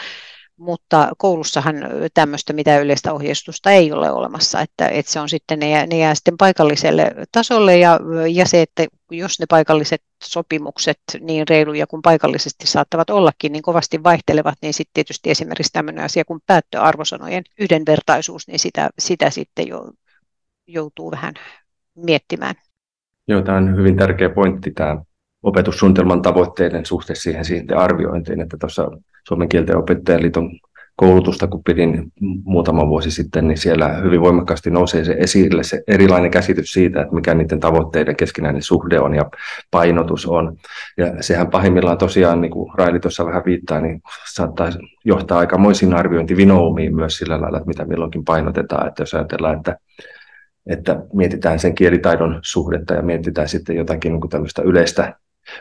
[0.58, 1.76] mutta koulussahan
[2.13, 5.97] tämmöistä mitä yleistä ohjeistusta ei ole olemassa, että, että se on sitten, ne jää, ne
[5.97, 7.99] jää sitten paikalliselle tasolle ja,
[8.32, 14.04] ja se, että jos ne paikalliset sopimukset niin reiluja kuin paikallisesti saattavat ollakin, niin kovasti
[14.04, 19.91] vaihtelevat, niin sitten tietysti esimerkiksi tämmöinen asia kuin päättöarvosanojen yhdenvertaisuus, niin sitä, sitä sitten jo
[20.67, 21.34] joutuu vähän
[21.95, 22.56] miettimään.
[23.28, 24.97] Joo, tämä on hyvin tärkeä pointti, tämä
[25.43, 28.91] opetussuunnitelman tavoitteiden suhte siihen, siihen arviointiin, että tuossa
[29.28, 30.52] Suomen kielten opettajaliiton
[30.95, 32.12] koulutusta, kun pidin
[32.43, 37.15] muutama vuosi sitten, niin siellä hyvin voimakkaasti nousee se esille se erilainen käsitys siitä, että
[37.15, 39.30] mikä niiden tavoitteiden keskinäinen suhde on ja
[39.71, 40.58] painotus on.
[40.97, 44.02] Ja sehän pahimmillaan tosiaan, niin kuin Raili tuossa vähän viittaa, niin
[44.34, 44.69] saattaa
[45.06, 48.88] johtaa aikamoisiin arviointivinoumiin myös sillä lailla, että mitä milloinkin painotetaan.
[48.88, 49.78] Että jos ajatellaan, että
[50.67, 55.13] että mietitään sen kielitaidon suhdetta ja mietitään sitten jotakin niin tämmöistä yleistä,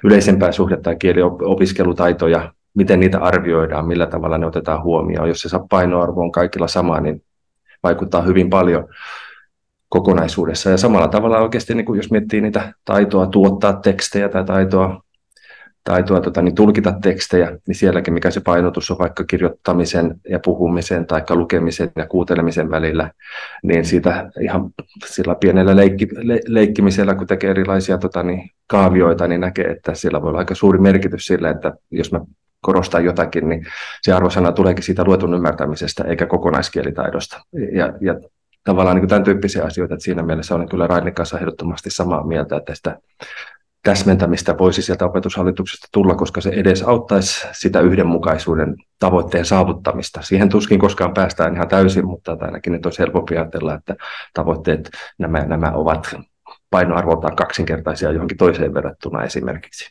[0.05, 5.29] yleisempää suhdetta ja kieliopiskelutaitoja, miten niitä arvioidaan, millä tavalla ne otetaan huomioon.
[5.29, 7.23] Jos se painoarvo on kaikilla sama, niin
[7.83, 8.89] vaikuttaa hyvin paljon
[9.89, 10.71] kokonaisuudessa.
[10.71, 15.03] Ja samalla tavalla oikeasti, niin kuin jos miettii niitä taitoa tuottaa tekstejä tai taitoa
[15.85, 21.07] taitoa tota, niin tulkita tekstejä, niin sielläkin mikä se painotus on vaikka kirjoittamisen ja puhumisen
[21.07, 23.11] tai lukemisen ja kuuntelemisen välillä,
[23.63, 24.71] niin siitä ihan
[25.07, 30.23] sillä pienellä leikki, le, leikkimisellä, kun tekee erilaisia tota, niin, kaavioita, niin näkee, että sillä
[30.23, 32.21] voi olla aika suuri merkitys sillä, että jos mä
[32.61, 33.67] korostan jotakin, niin
[34.03, 37.41] se arvosana tuleekin siitä luetun ymmärtämisestä eikä kokonaiskielitaidosta.
[37.73, 38.15] Ja, ja
[38.65, 42.57] tavallaan niin tämän tyyppisiä asioita, että siinä mielessä olen kyllä Rainin kanssa ehdottomasti samaa mieltä,
[42.57, 42.99] että sitä
[43.83, 50.23] täsmentämistä voisi sieltä opetushallituksesta tulla, koska se edes auttaisi sitä yhdenmukaisuuden tavoitteen saavuttamista.
[50.23, 53.97] Siihen tuskin koskaan päästään ihan täysin, mutta ainakin nyt olisi helpompi ajatella, että
[54.35, 56.15] tavoitteet nämä, nämä ovat
[56.71, 59.91] painoarvoltaan kaksinkertaisia johonkin toiseen verrattuna esimerkiksi.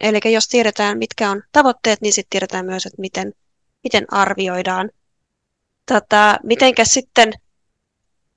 [0.00, 3.32] Eli jos tiedetään, mitkä on tavoitteet, niin sitten tiedetään myös, että miten,
[3.84, 4.90] miten arvioidaan.
[5.92, 7.32] Tota, mitenkä sitten,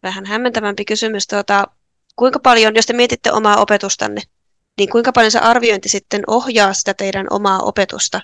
[0.03, 1.67] vähän hämmentävämpi kysymys, tuota,
[2.15, 4.21] kuinka paljon, jos te mietitte omaa opetustanne,
[4.77, 8.21] niin kuinka paljon se arviointi sitten ohjaa sitä teidän omaa opetusta?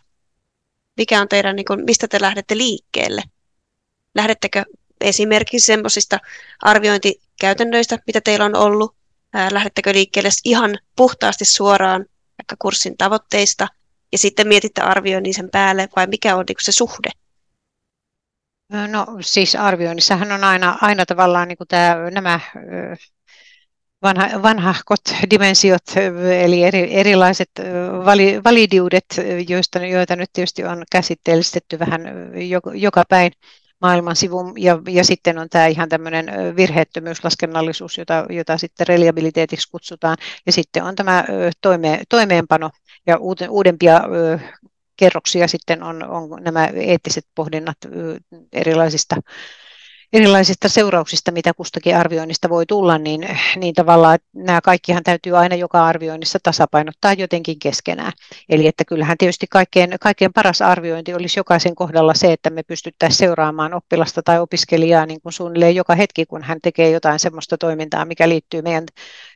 [0.98, 3.22] Mikä on teidän, niin kuin, mistä te lähdette liikkeelle?
[4.16, 4.66] Lähdettekö
[5.02, 6.20] esimerkiksi semmoisista
[6.62, 8.96] arviointikäytännöistä, mitä teillä on ollut?
[9.52, 12.06] Lähdettekö liikkeelle ihan puhtaasti suoraan
[12.38, 13.68] vaikka kurssin tavoitteista
[14.12, 17.10] ja sitten mietitte arvioinnin sen päälle vai mikä on niin se suhde?
[18.88, 22.40] No siis arvioinnissahan on aina, aina tavallaan niin kuin tämä, nämä
[24.04, 25.84] vanha, vanhahkot dimensiot,
[26.44, 27.50] eli eri, erilaiset
[28.06, 29.06] vali, validiudet,
[29.48, 32.02] joista, joita nyt tietysti on käsitteellistetty vähän
[32.74, 33.32] joka päin
[33.82, 40.18] maailman sivun, ja, ja sitten on tämä ihan tämmöinen virheettömyyslaskennallisuus, jota, jota sitten reliabiliteetiksi kutsutaan,
[40.46, 41.26] ja sitten on tämä
[41.62, 42.70] toime, toimeenpano,
[43.08, 43.18] ja
[43.50, 44.02] uudempia
[44.98, 47.78] kerroksia sitten on, on nämä eettiset pohdinnat
[48.54, 49.16] erilaisista
[50.14, 55.56] erilaisista seurauksista, mitä kustakin arvioinnista voi tulla, niin, niin tavallaan että nämä kaikkihan täytyy aina
[55.56, 58.12] joka arvioinnissa tasapainottaa jotenkin keskenään.
[58.50, 63.18] Eli että kyllähän tietysti kaikkein, kaikkein paras arviointi olisi jokaisen kohdalla se, että me pystyttäisiin
[63.18, 68.06] seuraamaan oppilasta tai opiskelijaa niin kuin suunnilleen joka hetki, kun hän tekee jotain sellaista toimintaa,
[68.06, 68.86] mikä liittyy meidän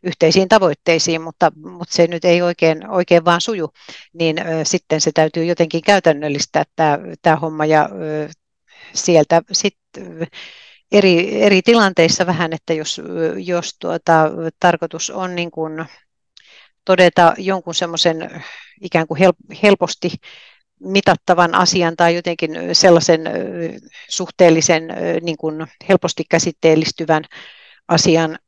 [0.03, 3.69] yhteisiin tavoitteisiin, mutta, mutta se nyt ei oikein, oikein vaan suju,
[4.13, 6.63] niin ö, sitten se täytyy jotenkin käytännöllistää
[7.21, 8.29] tämä, homma ja ö,
[8.93, 10.27] sieltä sitten
[10.93, 13.01] eri, eri tilanteissa vähän, että jos,
[13.37, 15.85] jos tuota, tarkoitus on niin kuin
[16.85, 18.43] todeta jonkun semmoisen
[18.81, 19.19] ikään kuin
[19.63, 20.09] helposti
[20.79, 23.21] mitattavan asian tai jotenkin sellaisen
[24.09, 24.87] suhteellisen
[25.21, 27.23] niin kuin helposti käsitteellistyvän
[27.87, 28.39] asian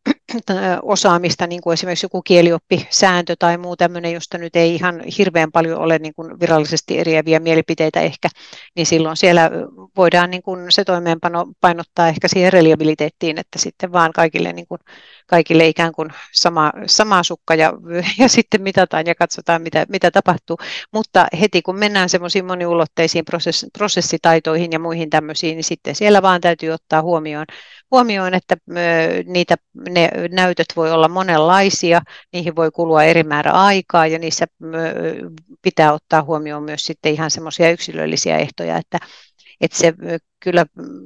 [0.82, 5.80] osaamista, niin kuin esimerkiksi joku kielioppisääntö tai muu tämmöinen, josta nyt ei ihan hirveän paljon
[5.80, 8.30] ole niin kuin virallisesti eriäviä mielipiteitä ehkä,
[8.76, 9.52] niin silloin siellä
[9.98, 14.80] voidaan niin kuin se toimeenpano painottaa ehkä siihen reliabiliteettiin, että sitten vaan kaikille, niin kuin,
[15.28, 17.74] kaikille ikään kuin sama, sama sukka ja,
[18.20, 20.58] ja sitten mitataan ja katsotaan, mitä, mitä tapahtuu.
[20.94, 26.42] Mutta heti kun mennään semmoisiin moniulotteisiin prosess, prosessitaitoihin ja muihin tämmöisiin, niin sitten siellä vaan
[26.42, 27.46] täytyy ottaa huomioon,
[27.92, 28.58] huomioon että
[29.26, 29.56] niitä,
[29.90, 32.02] ne näytöt voi olla monenlaisia,
[32.34, 34.46] niihin voi kulua eri määrä aikaa ja niissä
[35.62, 38.98] pitää ottaa huomioon myös sitten ihan semmoisia yksilöllisiä ehtoja, että,
[39.62, 39.94] että se
[40.40, 40.66] kyllä,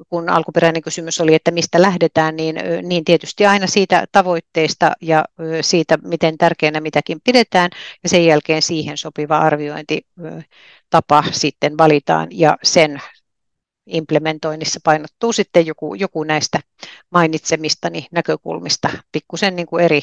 [0.09, 5.25] kun alkuperäinen kysymys oli, että mistä lähdetään, niin, niin tietysti aina siitä tavoitteesta ja
[5.61, 7.69] siitä, miten tärkeänä mitäkin pidetään,
[8.03, 13.01] ja sen jälkeen siihen sopiva arviointitapa sitten valitaan, ja sen
[13.89, 16.59] implementoinnissa painottuu sitten joku, joku näistä
[17.11, 20.01] mainitsemistani näkökulmista pikkusen niin eri,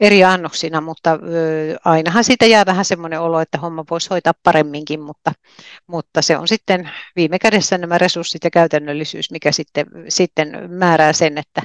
[0.00, 5.00] eri annoksina, mutta ö, ainahan siitä jää vähän semmoinen olo, että homma voisi hoitaa paremminkin,
[5.00, 5.32] mutta,
[5.86, 11.38] mutta se on sitten viime kädessä nämä resurssit ja käytännöllisyys, mikä sitten, sitten määrää sen,
[11.38, 11.62] että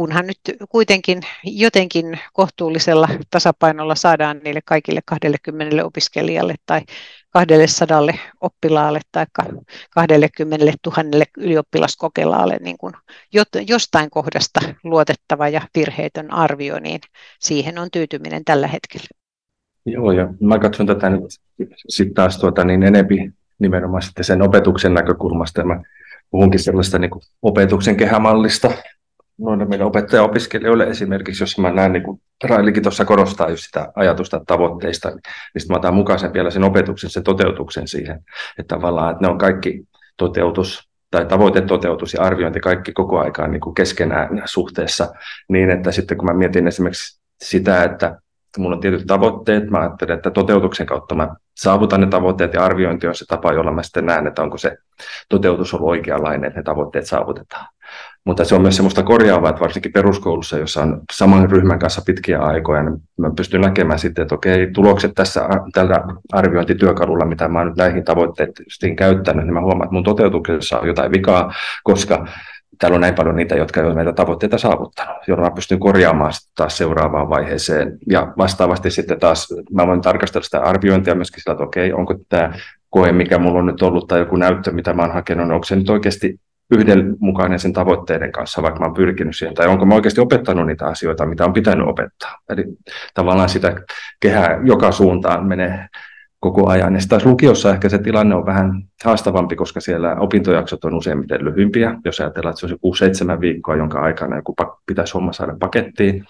[0.00, 6.80] kunhan nyt kuitenkin jotenkin kohtuullisella tasapainolla saadaan niille kaikille 20 opiskelijalle tai
[7.30, 8.00] 200
[8.40, 9.26] oppilaalle tai
[9.90, 12.94] 20 000 ylioppilaskokelaalle niin kuin
[13.68, 17.00] jostain kohdasta luotettava ja virheetön arvio, niin
[17.40, 19.06] siihen on tyytyminen tällä hetkellä.
[19.86, 21.22] Joo, ja mä katson tätä nyt
[21.88, 25.64] sitten taas tuota, niin enempi nimenomaan sen opetuksen näkökulmasta.
[25.64, 25.82] Mä
[26.30, 28.70] puhunkin sellaista niin kuin opetuksen kehämallista,
[29.40, 34.40] noille meidän opettaja-opiskelijoille esimerkiksi, jos mä näen, niin kuin Railikin tuossa korostaa just sitä ajatusta
[34.46, 35.20] tavoitteista, niin
[35.58, 38.20] sitten mä otan mukaan sen vielä sen opetuksen, sen toteutuksen siihen,
[38.58, 39.82] että tavallaan, että ne on kaikki
[40.16, 45.12] toteutus tai tavoitetoteutus ja arviointi kaikki koko aikaan niin kuin keskenään suhteessa,
[45.48, 48.20] niin että sitten kun mä mietin esimerkiksi sitä, että
[48.58, 53.06] mulla on tietyt tavoitteet, mä ajattelen, että toteutuksen kautta mä saavutan ne tavoitteet ja arviointi
[53.06, 54.76] on se tapa, jolla mä sitten näen, että onko se
[55.28, 57.66] toteutus ollut oikeanlainen, että ne tavoitteet saavutetaan.
[58.24, 62.38] Mutta se on myös semmoista korjaavaa, että varsinkin peruskoulussa, jossa on saman ryhmän kanssa pitkiä
[62.38, 67.76] aikoja, niin mä pystyn näkemään sitten, että okei, tulokset tässä tällä arviointityökalulla, mitä mä nyt
[67.76, 71.52] näihin tavoitteisiin käyttänyt, niin mä huomaan, että mun toteutuksessa on jotain vikaa,
[71.84, 72.26] koska
[72.78, 76.78] täällä on näin paljon niitä, jotka eivät näitä tavoitteita saavuttanut, jolloin mä pystyn korjaamaan taas
[76.78, 77.98] seuraavaan vaiheeseen.
[78.10, 82.52] Ja vastaavasti sitten taas mä voin tarkastella sitä arviointia myöskin sillä, että okei, onko tämä
[82.90, 85.64] koe, mikä mulla on nyt ollut, tai joku näyttö, mitä mä oon hakenut, niin onko
[85.64, 89.94] se nyt oikeasti yhdenmukainen sen tavoitteiden kanssa, vaikka mä oon pyrkinyt siihen, tai onko mä
[89.94, 92.38] oikeasti opettanut niitä asioita, mitä on pitänyt opettaa.
[92.48, 92.64] Eli
[93.14, 93.74] tavallaan sitä
[94.20, 95.86] kehää joka suuntaan menee
[96.40, 96.94] koko ajan.
[96.94, 101.94] Ja taas lukiossa ehkä se tilanne on vähän haastavampi, koska siellä opintojaksot on useimmiten lyhyempiä.
[102.04, 104.54] Jos ajatellaan, että se on 6-7 viikkoa, jonka aikana joku
[104.86, 106.24] pitäisi homma saada pakettiin,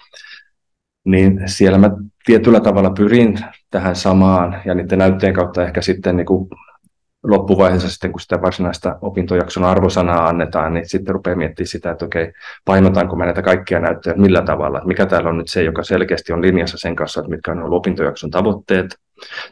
[1.05, 1.91] niin siellä mä
[2.25, 6.49] tietyllä tavalla pyrin tähän samaan, ja niiden näytteen kautta ehkä sitten niin kuin
[7.23, 12.33] loppuvaiheessa sitten, kun sitä varsinaista opintojakson arvosanaa annetaan, niin sitten rupeaa miettimään sitä, että okei,
[12.65, 16.33] painotanko mä näitä kaikkia näyttöjä, millä tavalla, että mikä täällä on nyt se, joka selkeästi
[16.33, 18.97] on linjassa sen kanssa, että mitkä on ollut opintojakson tavoitteet.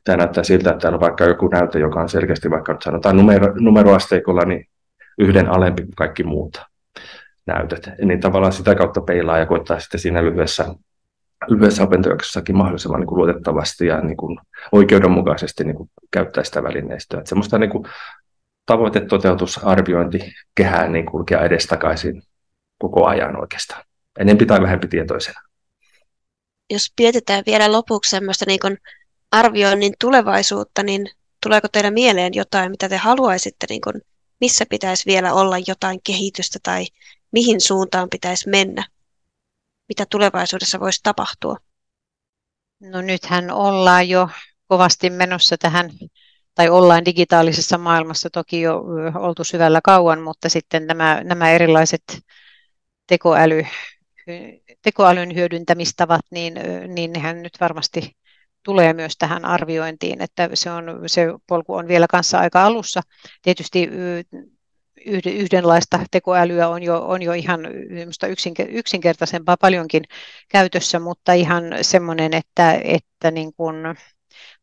[0.03, 3.17] Tämä näyttää siltä, että täällä on vaikka joku näyttö, joka on selkeästi vaikka nyt sanotaan
[3.17, 4.65] numero, numeroasteikolla, niin
[5.17, 6.61] yhden alempi kuin kaikki muut
[7.45, 7.89] näytöt.
[8.05, 10.65] Niin tavallaan sitä kautta peilaa ja koittaa sitten siinä lyhyessä
[11.47, 11.83] lyhyessä
[12.55, 14.39] mahdollisimman niin kuin luotettavasti ja niin kuin
[14.71, 17.19] oikeudenmukaisesti niin kuin käyttää sitä välineistöä.
[17.19, 17.85] Että semmoista niin kuin
[20.91, 22.21] niin kulkea edestakaisin
[22.77, 23.83] koko ajan oikeastaan,
[24.19, 25.41] enempi tai vähempi tietoisena.
[26.69, 28.77] Jos mietitään vielä lopuksi semmoista niin kuin
[29.31, 31.07] arvioinnin tulevaisuutta, niin
[31.43, 34.01] tuleeko teidän mieleen jotain, mitä te haluaisitte, niin kuin,
[34.41, 36.85] missä pitäisi vielä olla jotain kehitystä tai
[37.31, 38.85] mihin suuntaan pitäisi mennä?
[39.89, 41.55] Mitä tulevaisuudessa voisi tapahtua?
[42.79, 44.29] No nythän ollaan jo
[44.67, 45.89] kovasti menossa tähän,
[46.55, 48.83] tai ollaan digitaalisessa maailmassa toki jo
[49.15, 52.03] oltu syvällä kauan, mutta sitten nämä, nämä erilaiset
[53.07, 53.65] tekoäly,
[54.81, 56.53] tekoälyn hyödyntämistavat, niin,
[56.87, 58.17] niin nehän nyt varmasti
[58.63, 63.01] tulee myös tähän arviointiin, että se, on, se polku on vielä kanssa aika alussa.
[63.41, 63.89] Tietysti
[65.05, 67.59] yhdenlaista tekoälyä on jo, on jo ihan
[68.69, 70.03] yksinkertaisempaa paljonkin
[70.49, 73.75] käytössä, mutta ihan semmoinen, että, että niin kuin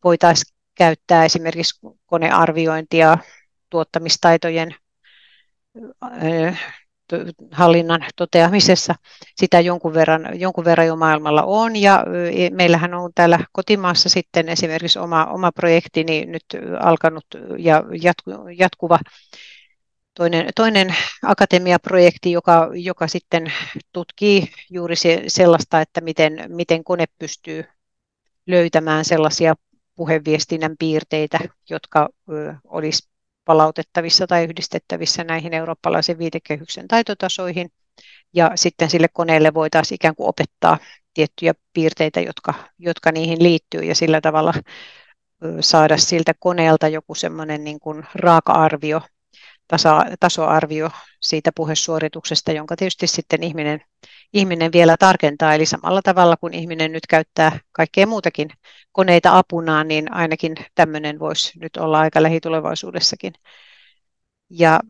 [0.04, 3.18] voitaisiin käyttää esimerkiksi konearviointia
[3.70, 4.74] tuottamistaitojen
[7.52, 8.94] hallinnan toteamisessa.
[9.36, 12.04] Sitä jonkun verran, jonkun verran jo maailmalla on ja
[12.50, 16.44] meillähän on täällä kotimaassa sitten esimerkiksi oma, oma projekti niin nyt
[16.80, 17.26] alkanut
[17.58, 18.98] ja jatku, jatkuva
[20.16, 23.52] toinen, toinen akatemiaprojekti, joka, joka sitten
[23.92, 27.64] tutkii juuri se, sellaista, että miten, miten kone pystyy
[28.46, 29.54] löytämään sellaisia
[29.94, 31.38] puheviestinnän piirteitä,
[31.70, 32.08] jotka
[32.64, 33.08] olisi
[33.44, 37.70] palautettavissa tai yhdistettävissä näihin eurooppalaisen viitekehyksen taitotasoihin.
[38.34, 40.78] Ja sitten sille koneelle voitaisiin ikään kuin opettaa
[41.14, 44.54] tiettyjä piirteitä, jotka, jotka niihin liittyy ja sillä tavalla
[45.60, 47.78] saada siltä koneelta joku semmoinen niin
[48.14, 49.02] raaka-arvio
[49.68, 53.80] tasa, tasoarvio siitä puhesuorituksesta, jonka tietysti sitten ihminen,
[54.32, 55.54] ihminen vielä tarkentaa.
[55.54, 58.48] Eli samalla tavalla kuin ihminen nyt käyttää kaikkea muutakin
[58.92, 63.32] koneita apunaan, niin ainakin tämmöinen voisi nyt olla aika lähitulevaisuudessakin.
[64.50, 64.80] Ja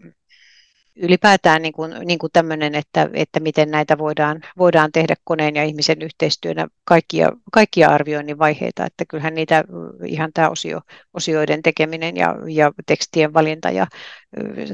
[0.96, 5.64] ylipäätään niin kuin, niin kuin tämmöinen, että, että miten näitä voidaan, voidaan tehdä koneen ja
[5.64, 9.64] ihmisen yhteistyönä kaikkia, kaikkia arvioinnin vaiheita, että kyllähän niitä
[10.06, 10.80] ihan tämä osio,
[11.14, 13.86] osioiden tekeminen ja, ja tekstien valinta ja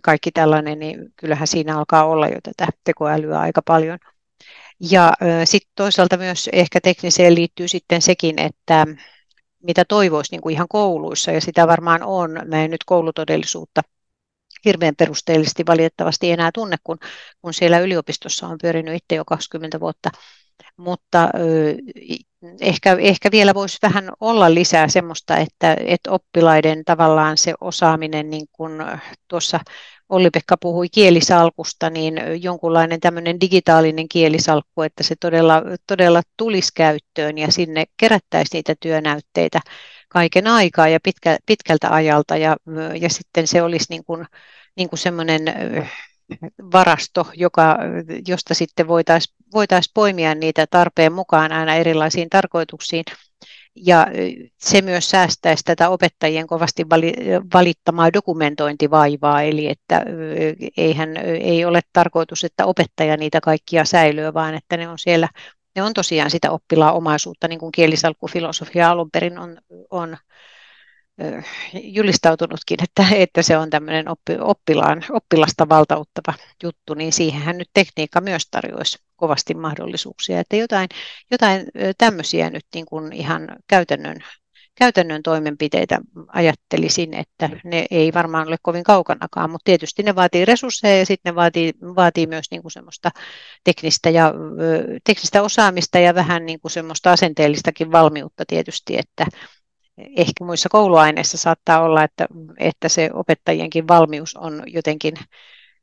[0.02, 3.98] kaikki tällainen, niin kyllähän siinä alkaa olla jo tätä tekoälyä aika paljon.
[4.90, 5.12] Ja
[5.44, 8.86] sitten toisaalta myös ehkä tekniseen liittyy sitten sekin, että
[9.62, 12.30] mitä toivoisi niin kuin ihan kouluissa, ja sitä varmaan on.
[12.44, 13.82] Mä en nyt koulutodellisuutta
[14.64, 16.98] hirveän perusteellisesti valitettavasti enää tunne, kun,
[17.42, 20.10] kun siellä yliopistossa on pyörinyt itse jo 20 vuotta.
[20.76, 21.28] Mutta
[22.60, 28.46] ehkä, ehkä vielä voisi vähän olla lisää semmoista, että, että oppilaiden tavallaan se osaaminen, niin
[28.52, 28.72] kuin
[29.28, 29.60] tuossa
[30.08, 37.52] Olli-Pekka puhui kielisalkusta, niin jonkunlainen tämmöinen digitaalinen kielisalkku, että se todella, todella tulisi käyttöön ja
[37.52, 39.60] sinne kerättäisiin niitä työnäytteitä
[40.12, 42.56] kaiken aikaa ja pitkä, pitkältä ajalta ja,
[43.00, 44.26] ja sitten se olisi niin kuin,
[44.76, 45.42] niin kuin semmoinen
[46.72, 47.78] varasto, joka,
[48.28, 53.04] josta sitten voitaisiin voitais poimia niitä tarpeen mukaan aina erilaisiin tarkoituksiin.
[53.76, 54.06] Ja
[54.58, 56.86] se myös säästäisi tätä opettajien kovasti
[57.54, 60.04] valittamaa dokumentointivaivaa, eli että
[60.76, 65.28] eihän, ei ole tarkoitus, että opettaja niitä kaikkia säilyy, vaan että ne on siellä
[65.76, 69.58] ne on tosiaan sitä oppilaan omaisuutta, niin kuin kielisalkkufilosofia alun perin on,
[69.90, 70.16] on
[71.74, 78.20] julistautunutkin, että, että se on tämmöinen oppi, oppilaan, oppilasta valtauttava juttu, niin siihenhän nyt tekniikka
[78.20, 80.40] myös tarjoaisi kovasti mahdollisuuksia.
[80.40, 80.88] Että jotain,
[81.30, 81.66] jotain
[81.98, 84.24] tämmöisiä nyt niin kuin ihan käytännön,
[84.74, 90.98] käytännön toimenpiteitä ajattelisin, että ne ei varmaan ole kovin kaukanakaan, mutta tietysti ne vaatii resursseja
[90.98, 93.10] ja sitten ne vaatii, vaatii myös niin kuin semmoista
[93.64, 94.34] teknistä, ja,
[95.04, 99.26] teknistä osaamista ja vähän niin kuin semmoista asenteellistakin valmiutta tietysti, että
[100.16, 102.26] ehkä muissa kouluaineissa saattaa olla, että,
[102.58, 105.14] että se opettajienkin valmius on jotenkin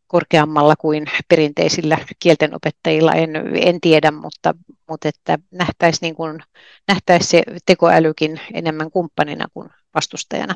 [0.09, 4.53] korkeammalla kuin perinteisillä kieltenopettajilla, en, en tiedä, mutta,
[4.89, 6.39] mutta että nähtäisiin niin kuin,
[6.87, 10.55] nähtäisi se tekoälykin enemmän kumppanina kuin vastustajana.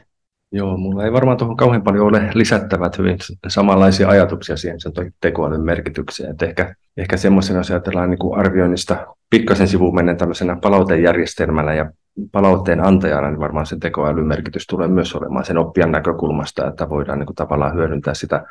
[0.52, 5.62] Joo, mulla ei varmaan tuohon kauhean paljon ole lisättävät hyvin samanlaisia ajatuksia siihen sen tekoälyn
[5.62, 6.32] merkitykseen.
[6.32, 11.92] Että ehkä, ehkä semmoisena, jos ajatellaan niin kuin arvioinnista pikkasen sivuun menen tämmöisenä palautejärjestelmällä ja
[12.32, 17.20] palautteen antajana, niin varmaan se tekoälyn merkitys tulee myös olemaan sen oppijan näkökulmasta, että voidaan
[17.20, 18.46] niin kuin tavallaan hyödyntää sitä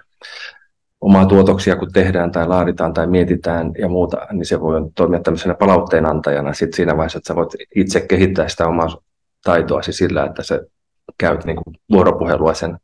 [1.02, 5.54] omaa tuotoksia, kun tehdään tai laaditaan tai mietitään ja muuta, niin se voi toimia tämmöisenä
[5.54, 8.96] palautteen antajana sitten siinä vaiheessa, että sä voit itse kehittää sitä omaa
[9.44, 10.60] taitoasi sillä, että se
[11.18, 12.78] käyt niin kuin vuoropuhelua sen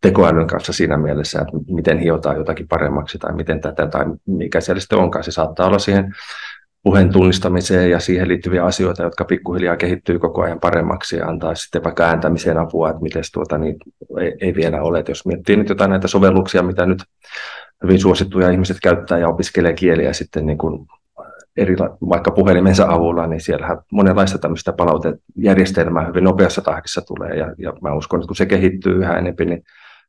[0.00, 4.80] tekoälyn kanssa siinä mielessä, että miten hiotaan jotakin paremmaksi tai miten tätä tai mikä siellä
[4.80, 5.24] sitten onkaan.
[5.24, 6.14] Se saattaa olla siihen
[6.82, 11.84] puheen tunnistamiseen ja siihen liittyviä asioita, jotka pikkuhiljaa kehittyy koko ajan paremmaksi ja antaa sitten
[11.84, 13.76] vaikka ääntämiseen apua, että miten tuota, niin
[14.20, 14.98] ei, ei, vielä ole.
[14.98, 17.02] Et jos miettii nyt jotain näitä sovelluksia, mitä nyt
[17.82, 20.86] hyvin suosittuja ihmiset käyttää ja opiskelee kieliä sitten niin kuin
[21.56, 21.76] eri,
[22.08, 27.94] vaikka puhelimensa avulla, niin siellähän monenlaista tämmöistä palautejärjestelmää hyvin nopeassa tahdissa tulee ja, ja mä
[27.94, 29.62] uskon, että kun se kehittyy yhä enemmän, niin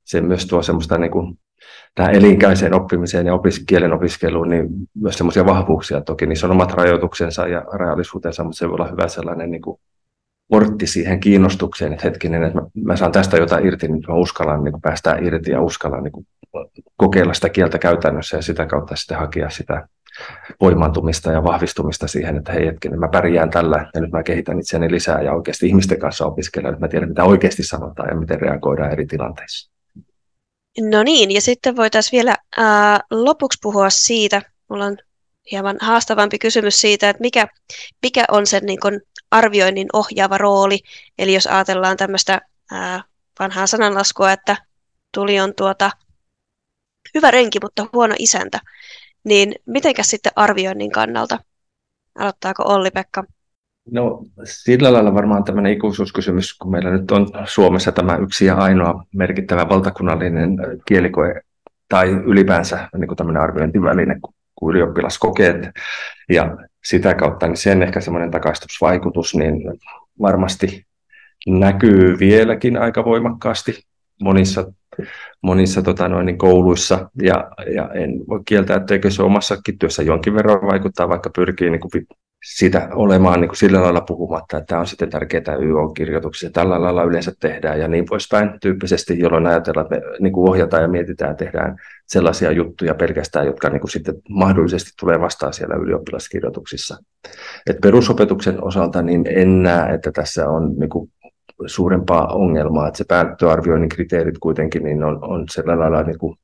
[0.03, 1.39] se myös tuo semmoista niin kuin
[1.95, 6.01] tähän elinkäiseen oppimiseen ja opis- kielen opiskeluun, niin myös semmoisia vahvuuksia.
[6.01, 9.79] Toki niissä on omat rajoituksensa ja rajallisuutensa, mutta se voi olla hyvä sellainen niin kuin
[10.47, 14.63] portti siihen kiinnostukseen, että hetkinen, että mä, mä saan tästä jotain irti, niin mä uskallan
[14.63, 16.27] niin päästää irti ja uskallan niin
[16.97, 19.87] kokeilla sitä kieltä käytännössä ja sitä kautta sitten hakea sitä
[20.61, 24.91] voimaantumista ja vahvistumista siihen, että hei hetken, mä pärjään tällä ja nyt mä kehitän itseäni
[24.91, 28.91] lisää ja oikeasti ihmisten kanssa opiskelen, että mä tiedän mitä oikeasti sanotaan ja miten reagoidaan
[28.91, 29.71] eri tilanteissa.
[30.81, 34.97] No niin, ja sitten voitaisiin vielä ää, lopuksi puhua siitä, mulla on
[35.51, 37.47] hieman haastavampi kysymys siitä, että mikä,
[38.01, 39.01] mikä on sen niin kuin
[39.37, 40.79] arvioinnin ohjaava rooli.
[41.17, 42.41] Eli jos ajatellaan tämmöistä
[43.39, 44.57] vanhaa sananlaskua, että
[45.13, 45.91] tuli on tuota
[47.15, 48.59] hyvä renki, mutta huono isäntä,
[49.23, 51.39] niin mitenkäs sitten arvioinnin kannalta?
[52.19, 53.23] Aloittaako Olli-Pekka?
[53.91, 59.03] No sillä lailla varmaan tämmöinen ikuisuuskysymys, kun meillä nyt on Suomessa tämä yksi ja ainoa
[59.15, 61.41] merkittävä valtakunnallinen kielikoe
[61.89, 64.19] tai ylipäänsä niin kuin tämmöinen arviointiväline
[64.55, 65.57] kuin ylioppilaskokeet
[66.29, 69.61] ja sitä kautta niin sen ehkä semmoinen takaistusvaikutus niin
[70.21, 70.85] varmasti
[71.47, 73.83] näkyy vieläkin aika voimakkaasti
[74.21, 74.71] monissa,
[75.41, 77.09] monissa tota noin, niin kouluissa.
[77.21, 81.81] Ja, ja en voi kieltää, etteikö se omassakin työssä jonkin verran vaikuttaa, vaikka pyrkii niin
[81.81, 81.91] kuin
[82.45, 87.03] sitä olemaan niin kuin sillä lailla puhumatta, että tämä on sitten tärkeää YO-kirjoituksissa, tällä lailla
[87.03, 91.31] yleensä tehdään ja niin poispäin tyyppisesti, jolloin ajatellaan, että me niin kuin ohjataan ja mietitään
[91.31, 91.77] ja tehdään
[92.07, 96.97] sellaisia juttuja pelkästään, jotka niin kuin sitten mahdollisesti tulee vastaan siellä ylioppilaskirjoituksissa.
[97.69, 101.11] Et perusopetuksen osalta niin en näe, että tässä on niin kuin
[101.65, 106.37] suurempaa ongelmaa, että se päättöarvioinnin kriteerit kuitenkin niin on, on sillä lailla niin kuin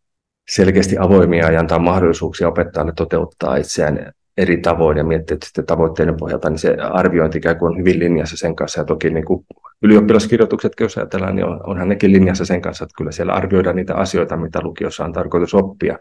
[0.49, 6.49] selkeästi avoimia ja antaa mahdollisuuksia opettajalle toteuttaa itseään eri tavoin ja miettiä, sitten tavoitteiden pohjalta
[6.49, 8.82] niin se arviointi ikään kuin on hyvin linjassa sen kanssa.
[8.82, 9.45] Ja toki niin kuin
[9.82, 13.95] ylioppilaskirjoitukset, jos ajatellaan, niin on, onhan nekin linjassa sen kanssa, että kyllä siellä arvioidaan niitä
[13.95, 15.97] asioita, mitä lukiossa on tarkoitus oppia.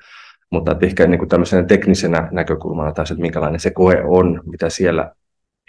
[0.51, 4.71] Mutta että ehkä niin kuin tämmöisenä teknisenä näkökulmana taas, että minkälainen se koe on, mitä
[4.71, 5.13] siellä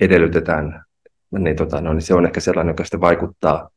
[0.02, 0.84] edellytetään,
[1.40, 3.70] niin, tota, no, niin se on ehkä sellainen, joka sitten vaikuttaa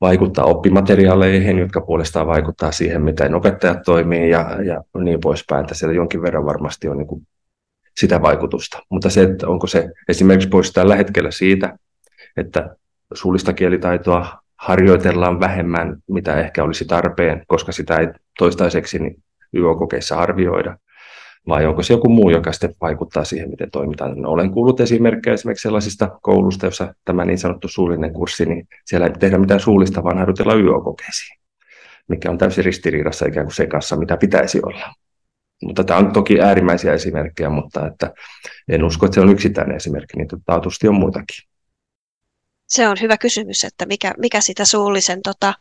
[0.00, 5.60] vaikuttaa oppimateriaaleihin, jotka puolestaan vaikuttaa siihen, miten opettajat toimii ja, ja niin poispäin.
[5.60, 7.26] Että siellä jonkin verran varmasti on niin kuin
[8.00, 8.78] sitä vaikutusta.
[8.90, 11.78] Mutta se, että onko se esimerkiksi pois tällä hetkellä siitä,
[12.36, 12.76] että
[13.14, 18.06] suullista kielitaitoa harjoitellaan vähemmän, mitä ehkä olisi tarpeen, koska sitä ei
[18.38, 19.22] toistaiseksi niin
[19.56, 20.76] YO-kokeissa arvioida,
[21.48, 24.22] vai onko se joku muu, joka sitten vaikuttaa siihen, miten toimitaan.
[24.22, 29.06] No, olen kuullut esimerkkejä esimerkiksi sellaisista koulusta, jossa tämä niin sanottu suullinen kurssi, niin siellä
[29.06, 31.38] ei tehdä mitään suullista, vaan harjoitella YO-kokeisiin,
[32.08, 34.94] mikä on täysin ristiriidassa ikään kuin se kanssa, mitä pitäisi olla.
[35.62, 38.12] Mutta tämä on toki äärimmäisiä esimerkkejä, mutta että
[38.68, 41.48] en usko, että se on yksittäinen esimerkki, niitä taatusti on muitakin.
[42.66, 45.54] Se on hyvä kysymys, että mikä, mikä sitä suullisen tota,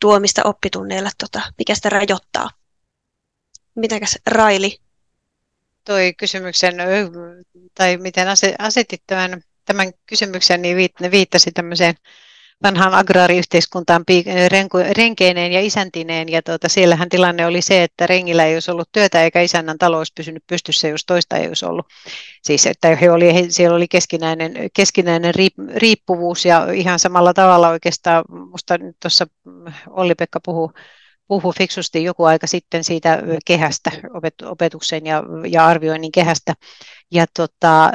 [0.00, 2.50] tuomista oppitunneilla, tota, mikä sitä rajoittaa.
[3.74, 4.78] Mitäkäs Raili?
[5.84, 6.74] Toi kysymyksen,
[7.74, 10.76] tai miten asetit tämän, tämän kysymyksen, niin
[11.10, 11.94] viittasi tämmöiseen
[12.62, 14.04] vanhaan agraariyhteiskuntaan
[14.96, 16.28] renkeineen ja isäntineen.
[16.28, 20.12] Ja tuota, siellähän tilanne oli se, että rengillä ei olisi ollut työtä eikä isännän talous
[20.16, 21.86] pysynyt pystyssä, jos toista ei olisi ollut.
[22.42, 25.34] Siis että he oli, he, siellä oli keskinäinen, keskinäinen
[25.76, 29.26] riippuvuus ja ihan samalla tavalla oikeastaan, minusta nyt tuossa
[29.90, 30.72] Olli-Pekka puhuu
[31.28, 33.90] puhui fiksusti joku aika sitten siitä kehästä,
[34.44, 36.54] opetuksen ja, ja arvioinnin kehästä,
[37.12, 37.90] ja tota,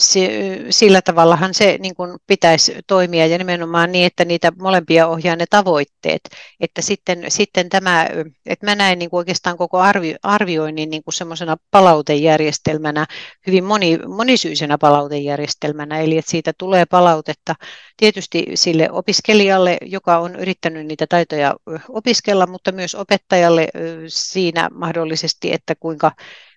[0.00, 0.30] se,
[0.70, 5.44] sillä tavallahan se niin kuin pitäisi toimia ja nimenomaan niin, että niitä molempia ohjaa ne
[5.50, 6.20] tavoitteet.
[6.60, 8.08] Että sitten, sitten tämä,
[8.46, 13.06] että mä näen niin kuin oikeastaan koko arvi, arvioinnin niin semmoisena palautejärjestelmänä,
[13.46, 17.54] hyvin moni, monisyisenä palautejärjestelmänä, eli että siitä tulee palautetta
[17.96, 21.54] tietysti sille opiskelijalle, joka on yrittänyt niitä taitoja
[21.88, 23.68] opiskella, mutta myös opettajalle
[24.08, 26.12] siinä mahdollisesti, että kuinka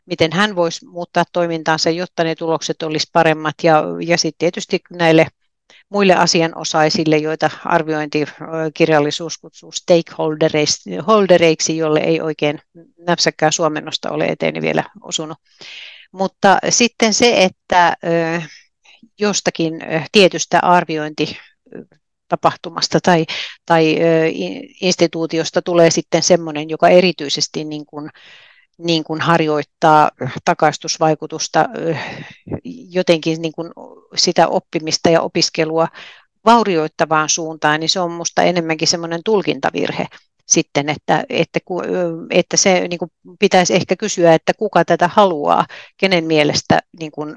[0.06, 3.56] miten hän voisi muuttaa toimintaansa, jotta ne tulokset olisi paremmat.
[3.64, 5.28] Ja, ja sitten tietysti näille
[5.90, 12.60] muille asianosaisille, joita arviointikirjallisuus kutsuu stakeholdereiksi, jolle ei oikein
[12.98, 15.38] näpsäkkää suomennosta ole eteen vielä osunut.
[16.12, 17.98] Mutta sitten se, että
[19.20, 19.80] jostakin
[20.12, 21.38] tietystä arviointi
[22.28, 23.26] tapahtumasta tai,
[23.66, 23.98] tai
[24.82, 28.10] instituutiosta tulee sitten semmoinen, joka erityisesti niin kuin
[28.84, 30.12] niin kuin harjoittaa
[30.46, 31.66] takaistusvaikutusta
[32.90, 33.72] jotenkin niin kuin
[34.16, 35.88] sitä oppimista ja opiskelua
[36.46, 40.08] vaurioittavaan suuntaan, niin se on minusta enemmänkin semmoinen tulkintavirhe
[40.52, 41.60] sitten, että, että,
[42.30, 45.66] että se niin kuin pitäisi ehkä kysyä, että kuka tätä haluaa,
[45.98, 47.36] kenen mielestä niin kuin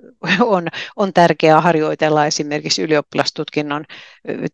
[0.40, 3.84] on, on tärkeää harjoitella esimerkiksi ylioppilastutkinnon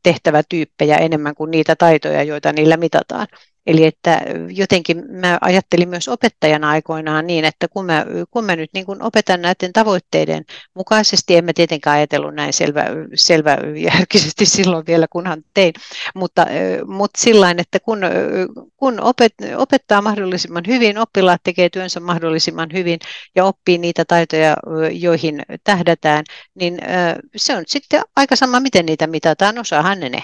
[0.03, 3.27] tehtävätyyppejä enemmän kuin niitä taitoja, joita niillä mitataan.
[3.67, 8.71] Eli että jotenkin mä ajattelin myös opettajana aikoinaan niin, että kun mä, kun mä nyt
[8.75, 10.45] niin kun opetan näiden tavoitteiden
[10.75, 12.85] mukaisesti, en mä tietenkään ajatellut näin selvä,
[13.15, 15.73] selvä järkisesti silloin vielä, kunhan tein,
[16.15, 16.47] mutta,
[16.87, 18.01] mutta sillä että kun,
[18.77, 22.99] kun opet, opettaa mahdollisimman hyvin, oppilaat tekee työnsä mahdollisimman hyvin
[23.35, 24.57] ja oppii niitä taitoja,
[24.93, 26.79] joihin tähdätään, niin
[27.37, 30.23] se on sitten aika sama, miten niitä mitataan, osaahan ne ne.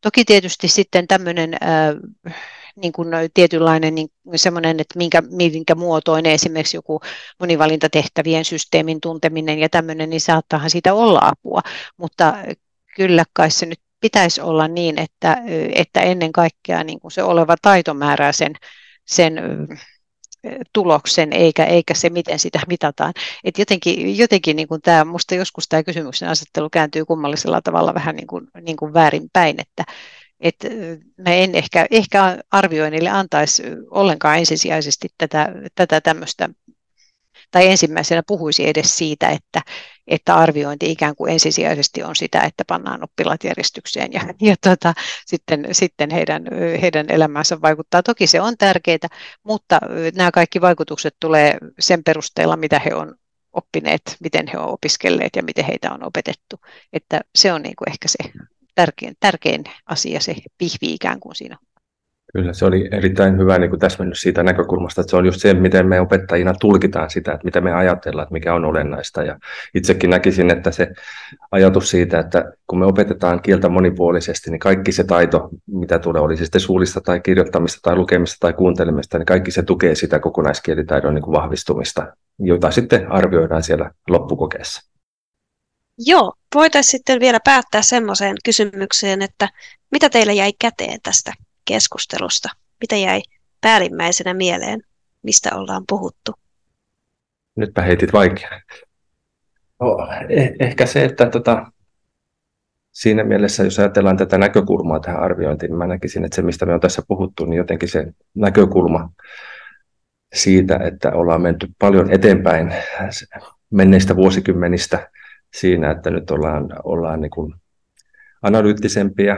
[0.00, 2.34] Toki tietysti sitten tämmöinen äh,
[2.76, 7.00] niin kuin tietynlainen niin semmoinen, että minkä, minkä muotoinen esimerkiksi joku
[7.40, 11.60] monivalintatehtävien systeemin tunteminen ja tämmöinen, niin saattaahan siitä olla apua,
[11.96, 12.34] mutta
[12.96, 15.36] kyllä kai se nyt pitäisi olla niin, että,
[15.74, 18.52] että ennen kaikkea niin kuin se oleva taito määrää sen,
[19.04, 19.40] sen
[20.72, 23.12] tuloksen, eikä, eikä se, miten sitä mitataan.
[23.44, 28.16] Et jotenkin jotenkin niin kuin tämä, musta joskus tämä kysymyksen asettelu kääntyy kummallisella tavalla vähän
[28.16, 29.84] niin kuin, niin kuin väärinpäin, että,
[30.40, 30.68] että
[31.16, 36.48] mä en ehkä, ehkä arvioinnille antaisi ollenkaan ensisijaisesti tätä, tätä tämmöistä,
[37.50, 39.60] tai ensimmäisenä puhuisi edes siitä, että,
[40.06, 44.94] että arviointi ikään kuin ensisijaisesti on sitä, että pannaan oppilaat järjestykseen ja, ja tota,
[45.26, 46.44] sitten, sitten heidän,
[46.80, 48.02] heidän elämänsä vaikuttaa.
[48.02, 49.08] Toki se on tärkeää,
[49.42, 49.80] mutta
[50.14, 53.14] nämä kaikki vaikutukset tulee sen perusteella, mitä he on
[53.52, 56.56] oppineet, miten he ovat opiskelleet ja miten heitä on opetettu.
[56.92, 58.18] Että se on niin kuin ehkä se
[58.76, 61.56] tärkein, tärkein asia, se pihvi ikään kuin siinä.
[62.32, 65.54] Kyllä, se oli erittäin hyvä niin kuin täsmennys siitä näkökulmasta, että se on just se,
[65.54, 69.22] miten me opettajina tulkitaan sitä, että mitä me ajatellaan, että mikä on olennaista.
[69.22, 69.38] Ja
[69.74, 70.88] itsekin näkisin, että se
[71.52, 76.36] ajatus siitä, että kun me opetetaan kieltä monipuolisesti, niin kaikki se taito, mitä tulee, oli
[76.36, 81.14] se sitten suullista tai kirjoittamista tai lukemista tai kuuntelemista, niin kaikki se tukee sitä kokonaiskielitaidon
[81.14, 82.06] niin kuin vahvistumista,
[82.38, 84.95] jota sitten arvioidaan siellä loppukokeessa.
[85.98, 89.48] Joo, voitaisiin sitten vielä päättää semmoiseen kysymykseen, että
[89.90, 91.32] mitä teillä jäi käteen tästä
[91.64, 92.48] keskustelusta?
[92.80, 93.22] Mitä jäi
[93.60, 94.80] päällimmäisenä mieleen,
[95.22, 96.32] mistä ollaan puhuttu?
[97.56, 98.60] Nytpä heitit vaikea.
[99.80, 101.72] No, eh- ehkä se, että tota,
[102.92, 106.74] siinä mielessä, jos ajatellaan tätä näkökulmaa tähän arviointiin, niin mä näkisin, että se, mistä me
[106.74, 109.10] on tässä puhuttu, niin jotenkin se näkökulma
[110.34, 112.74] siitä, että ollaan menty paljon eteenpäin
[113.70, 115.10] menneistä vuosikymmenistä
[115.54, 117.54] siinä, että nyt ollaan, ollaan niin kuin
[118.42, 119.36] analyyttisempia,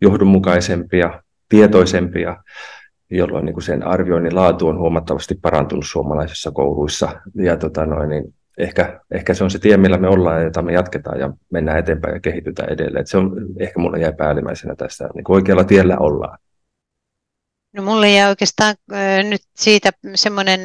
[0.00, 2.36] johdonmukaisempia, tietoisempia,
[3.10, 7.20] jolloin niin kuin sen arvioinnin laatu on huomattavasti parantunut suomalaisissa kouluissa.
[7.34, 10.62] Ja tota noin, niin ehkä, ehkä se on se tie, millä me ollaan ja jota
[10.62, 13.00] me jatketaan ja mennään eteenpäin ja kehitytään edelleen.
[13.00, 16.38] Et se on ehkä mulle jäi päällimmäisenä tästä, niin kuin oikealla tiellä ollaan.
[17.72, 20.60] No mulle jää oikeastaan äh, nyt siitä semmoinen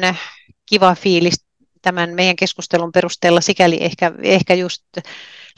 [0.66, 1.47] kiva fiilis
[1.82, 4.82] tämän meidän keskustelun perusteella sikäli ehkä, ehkä just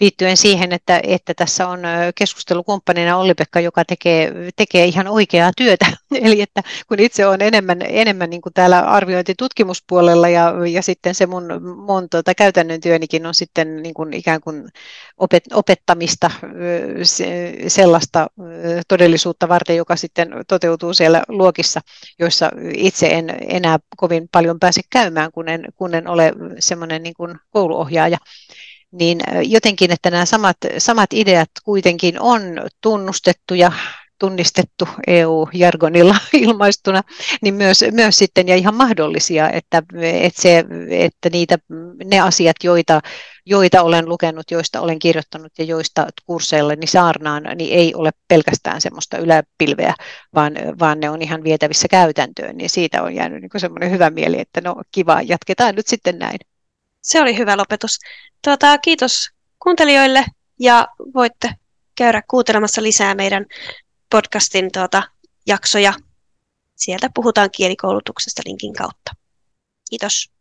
[0.01, 1.81] liittyen siihen, että, että tässä on
[2.15, 5.87] keskustelukumppanina Olli-Pekka, joka tekee, tekee ihan oikeaa työtä.
[6.23, 11.27] Eli että kun itse olen enemmän, enemmän niin kuin täällä arviointitutkimuspuolella ja, ja sitten se
[11.27, 11.49] mun,
[11.87, 14.69] mun tuota, käytännön työnikin on sitten niin kuin ikään kuin
[15.19, 16.31] opet, opettamista
[17.69, 18.27] sellaista
[18.89, 21.81] todellisuutta varten, joka sitten toteutuu siellä luokissa,
[22.19, 27.15] joissa itse en enää kovin paljon pääse käymään, kun en, kun en ole semmoinen niin
[27.15, 28.19] kuin kouluohjaaja
[28.93, 32.43] niin jotenkin, että nämä samat, samat ideat kuitenkin on
[32.81, 33.73] tunnustettu ja
[34.21, 37.03] tunnistettu EU-jargonilla ilmaistuna,
[37.43, 41.59] niin myös, myös sitten ja ihan mahdollisia, että, että, se, että niitä,
[42.05, 43.01] ne asiat, joita,
[43.47, 48.81] joita olen lukenut, joista olen kirjoittanut ja joista kursseilla niin saarnaan, niin ei ole pelkästään
[48.81, 49.95] semmoista yläpilveä,
[50.35, 54.41] vaan, vaan ne on ihan vietävissä käytäntöön, niin siitä on jäänyt niin semmoinen hyvä mieli,
[54.41, 56.39] että no kiva, jatketaan nyt sitten näin.
[57.03, 57.99] Se oli hyvä lopetus.
[58.45, 60.25] Tuota, kiitos kuuntelijoille
[60.61, 61.55] ja voitte
[61.97, 63.47] käydä kuuntelemassa lisää meidän
[64.11, 65.03] podcastin tuota,
[65.47, 65.93] jaksoja.
[66.77, 69.13] Sieltä puhutaan kielikoulutuksesta linkin kautta.
[69.91, 70.40] Kiitos.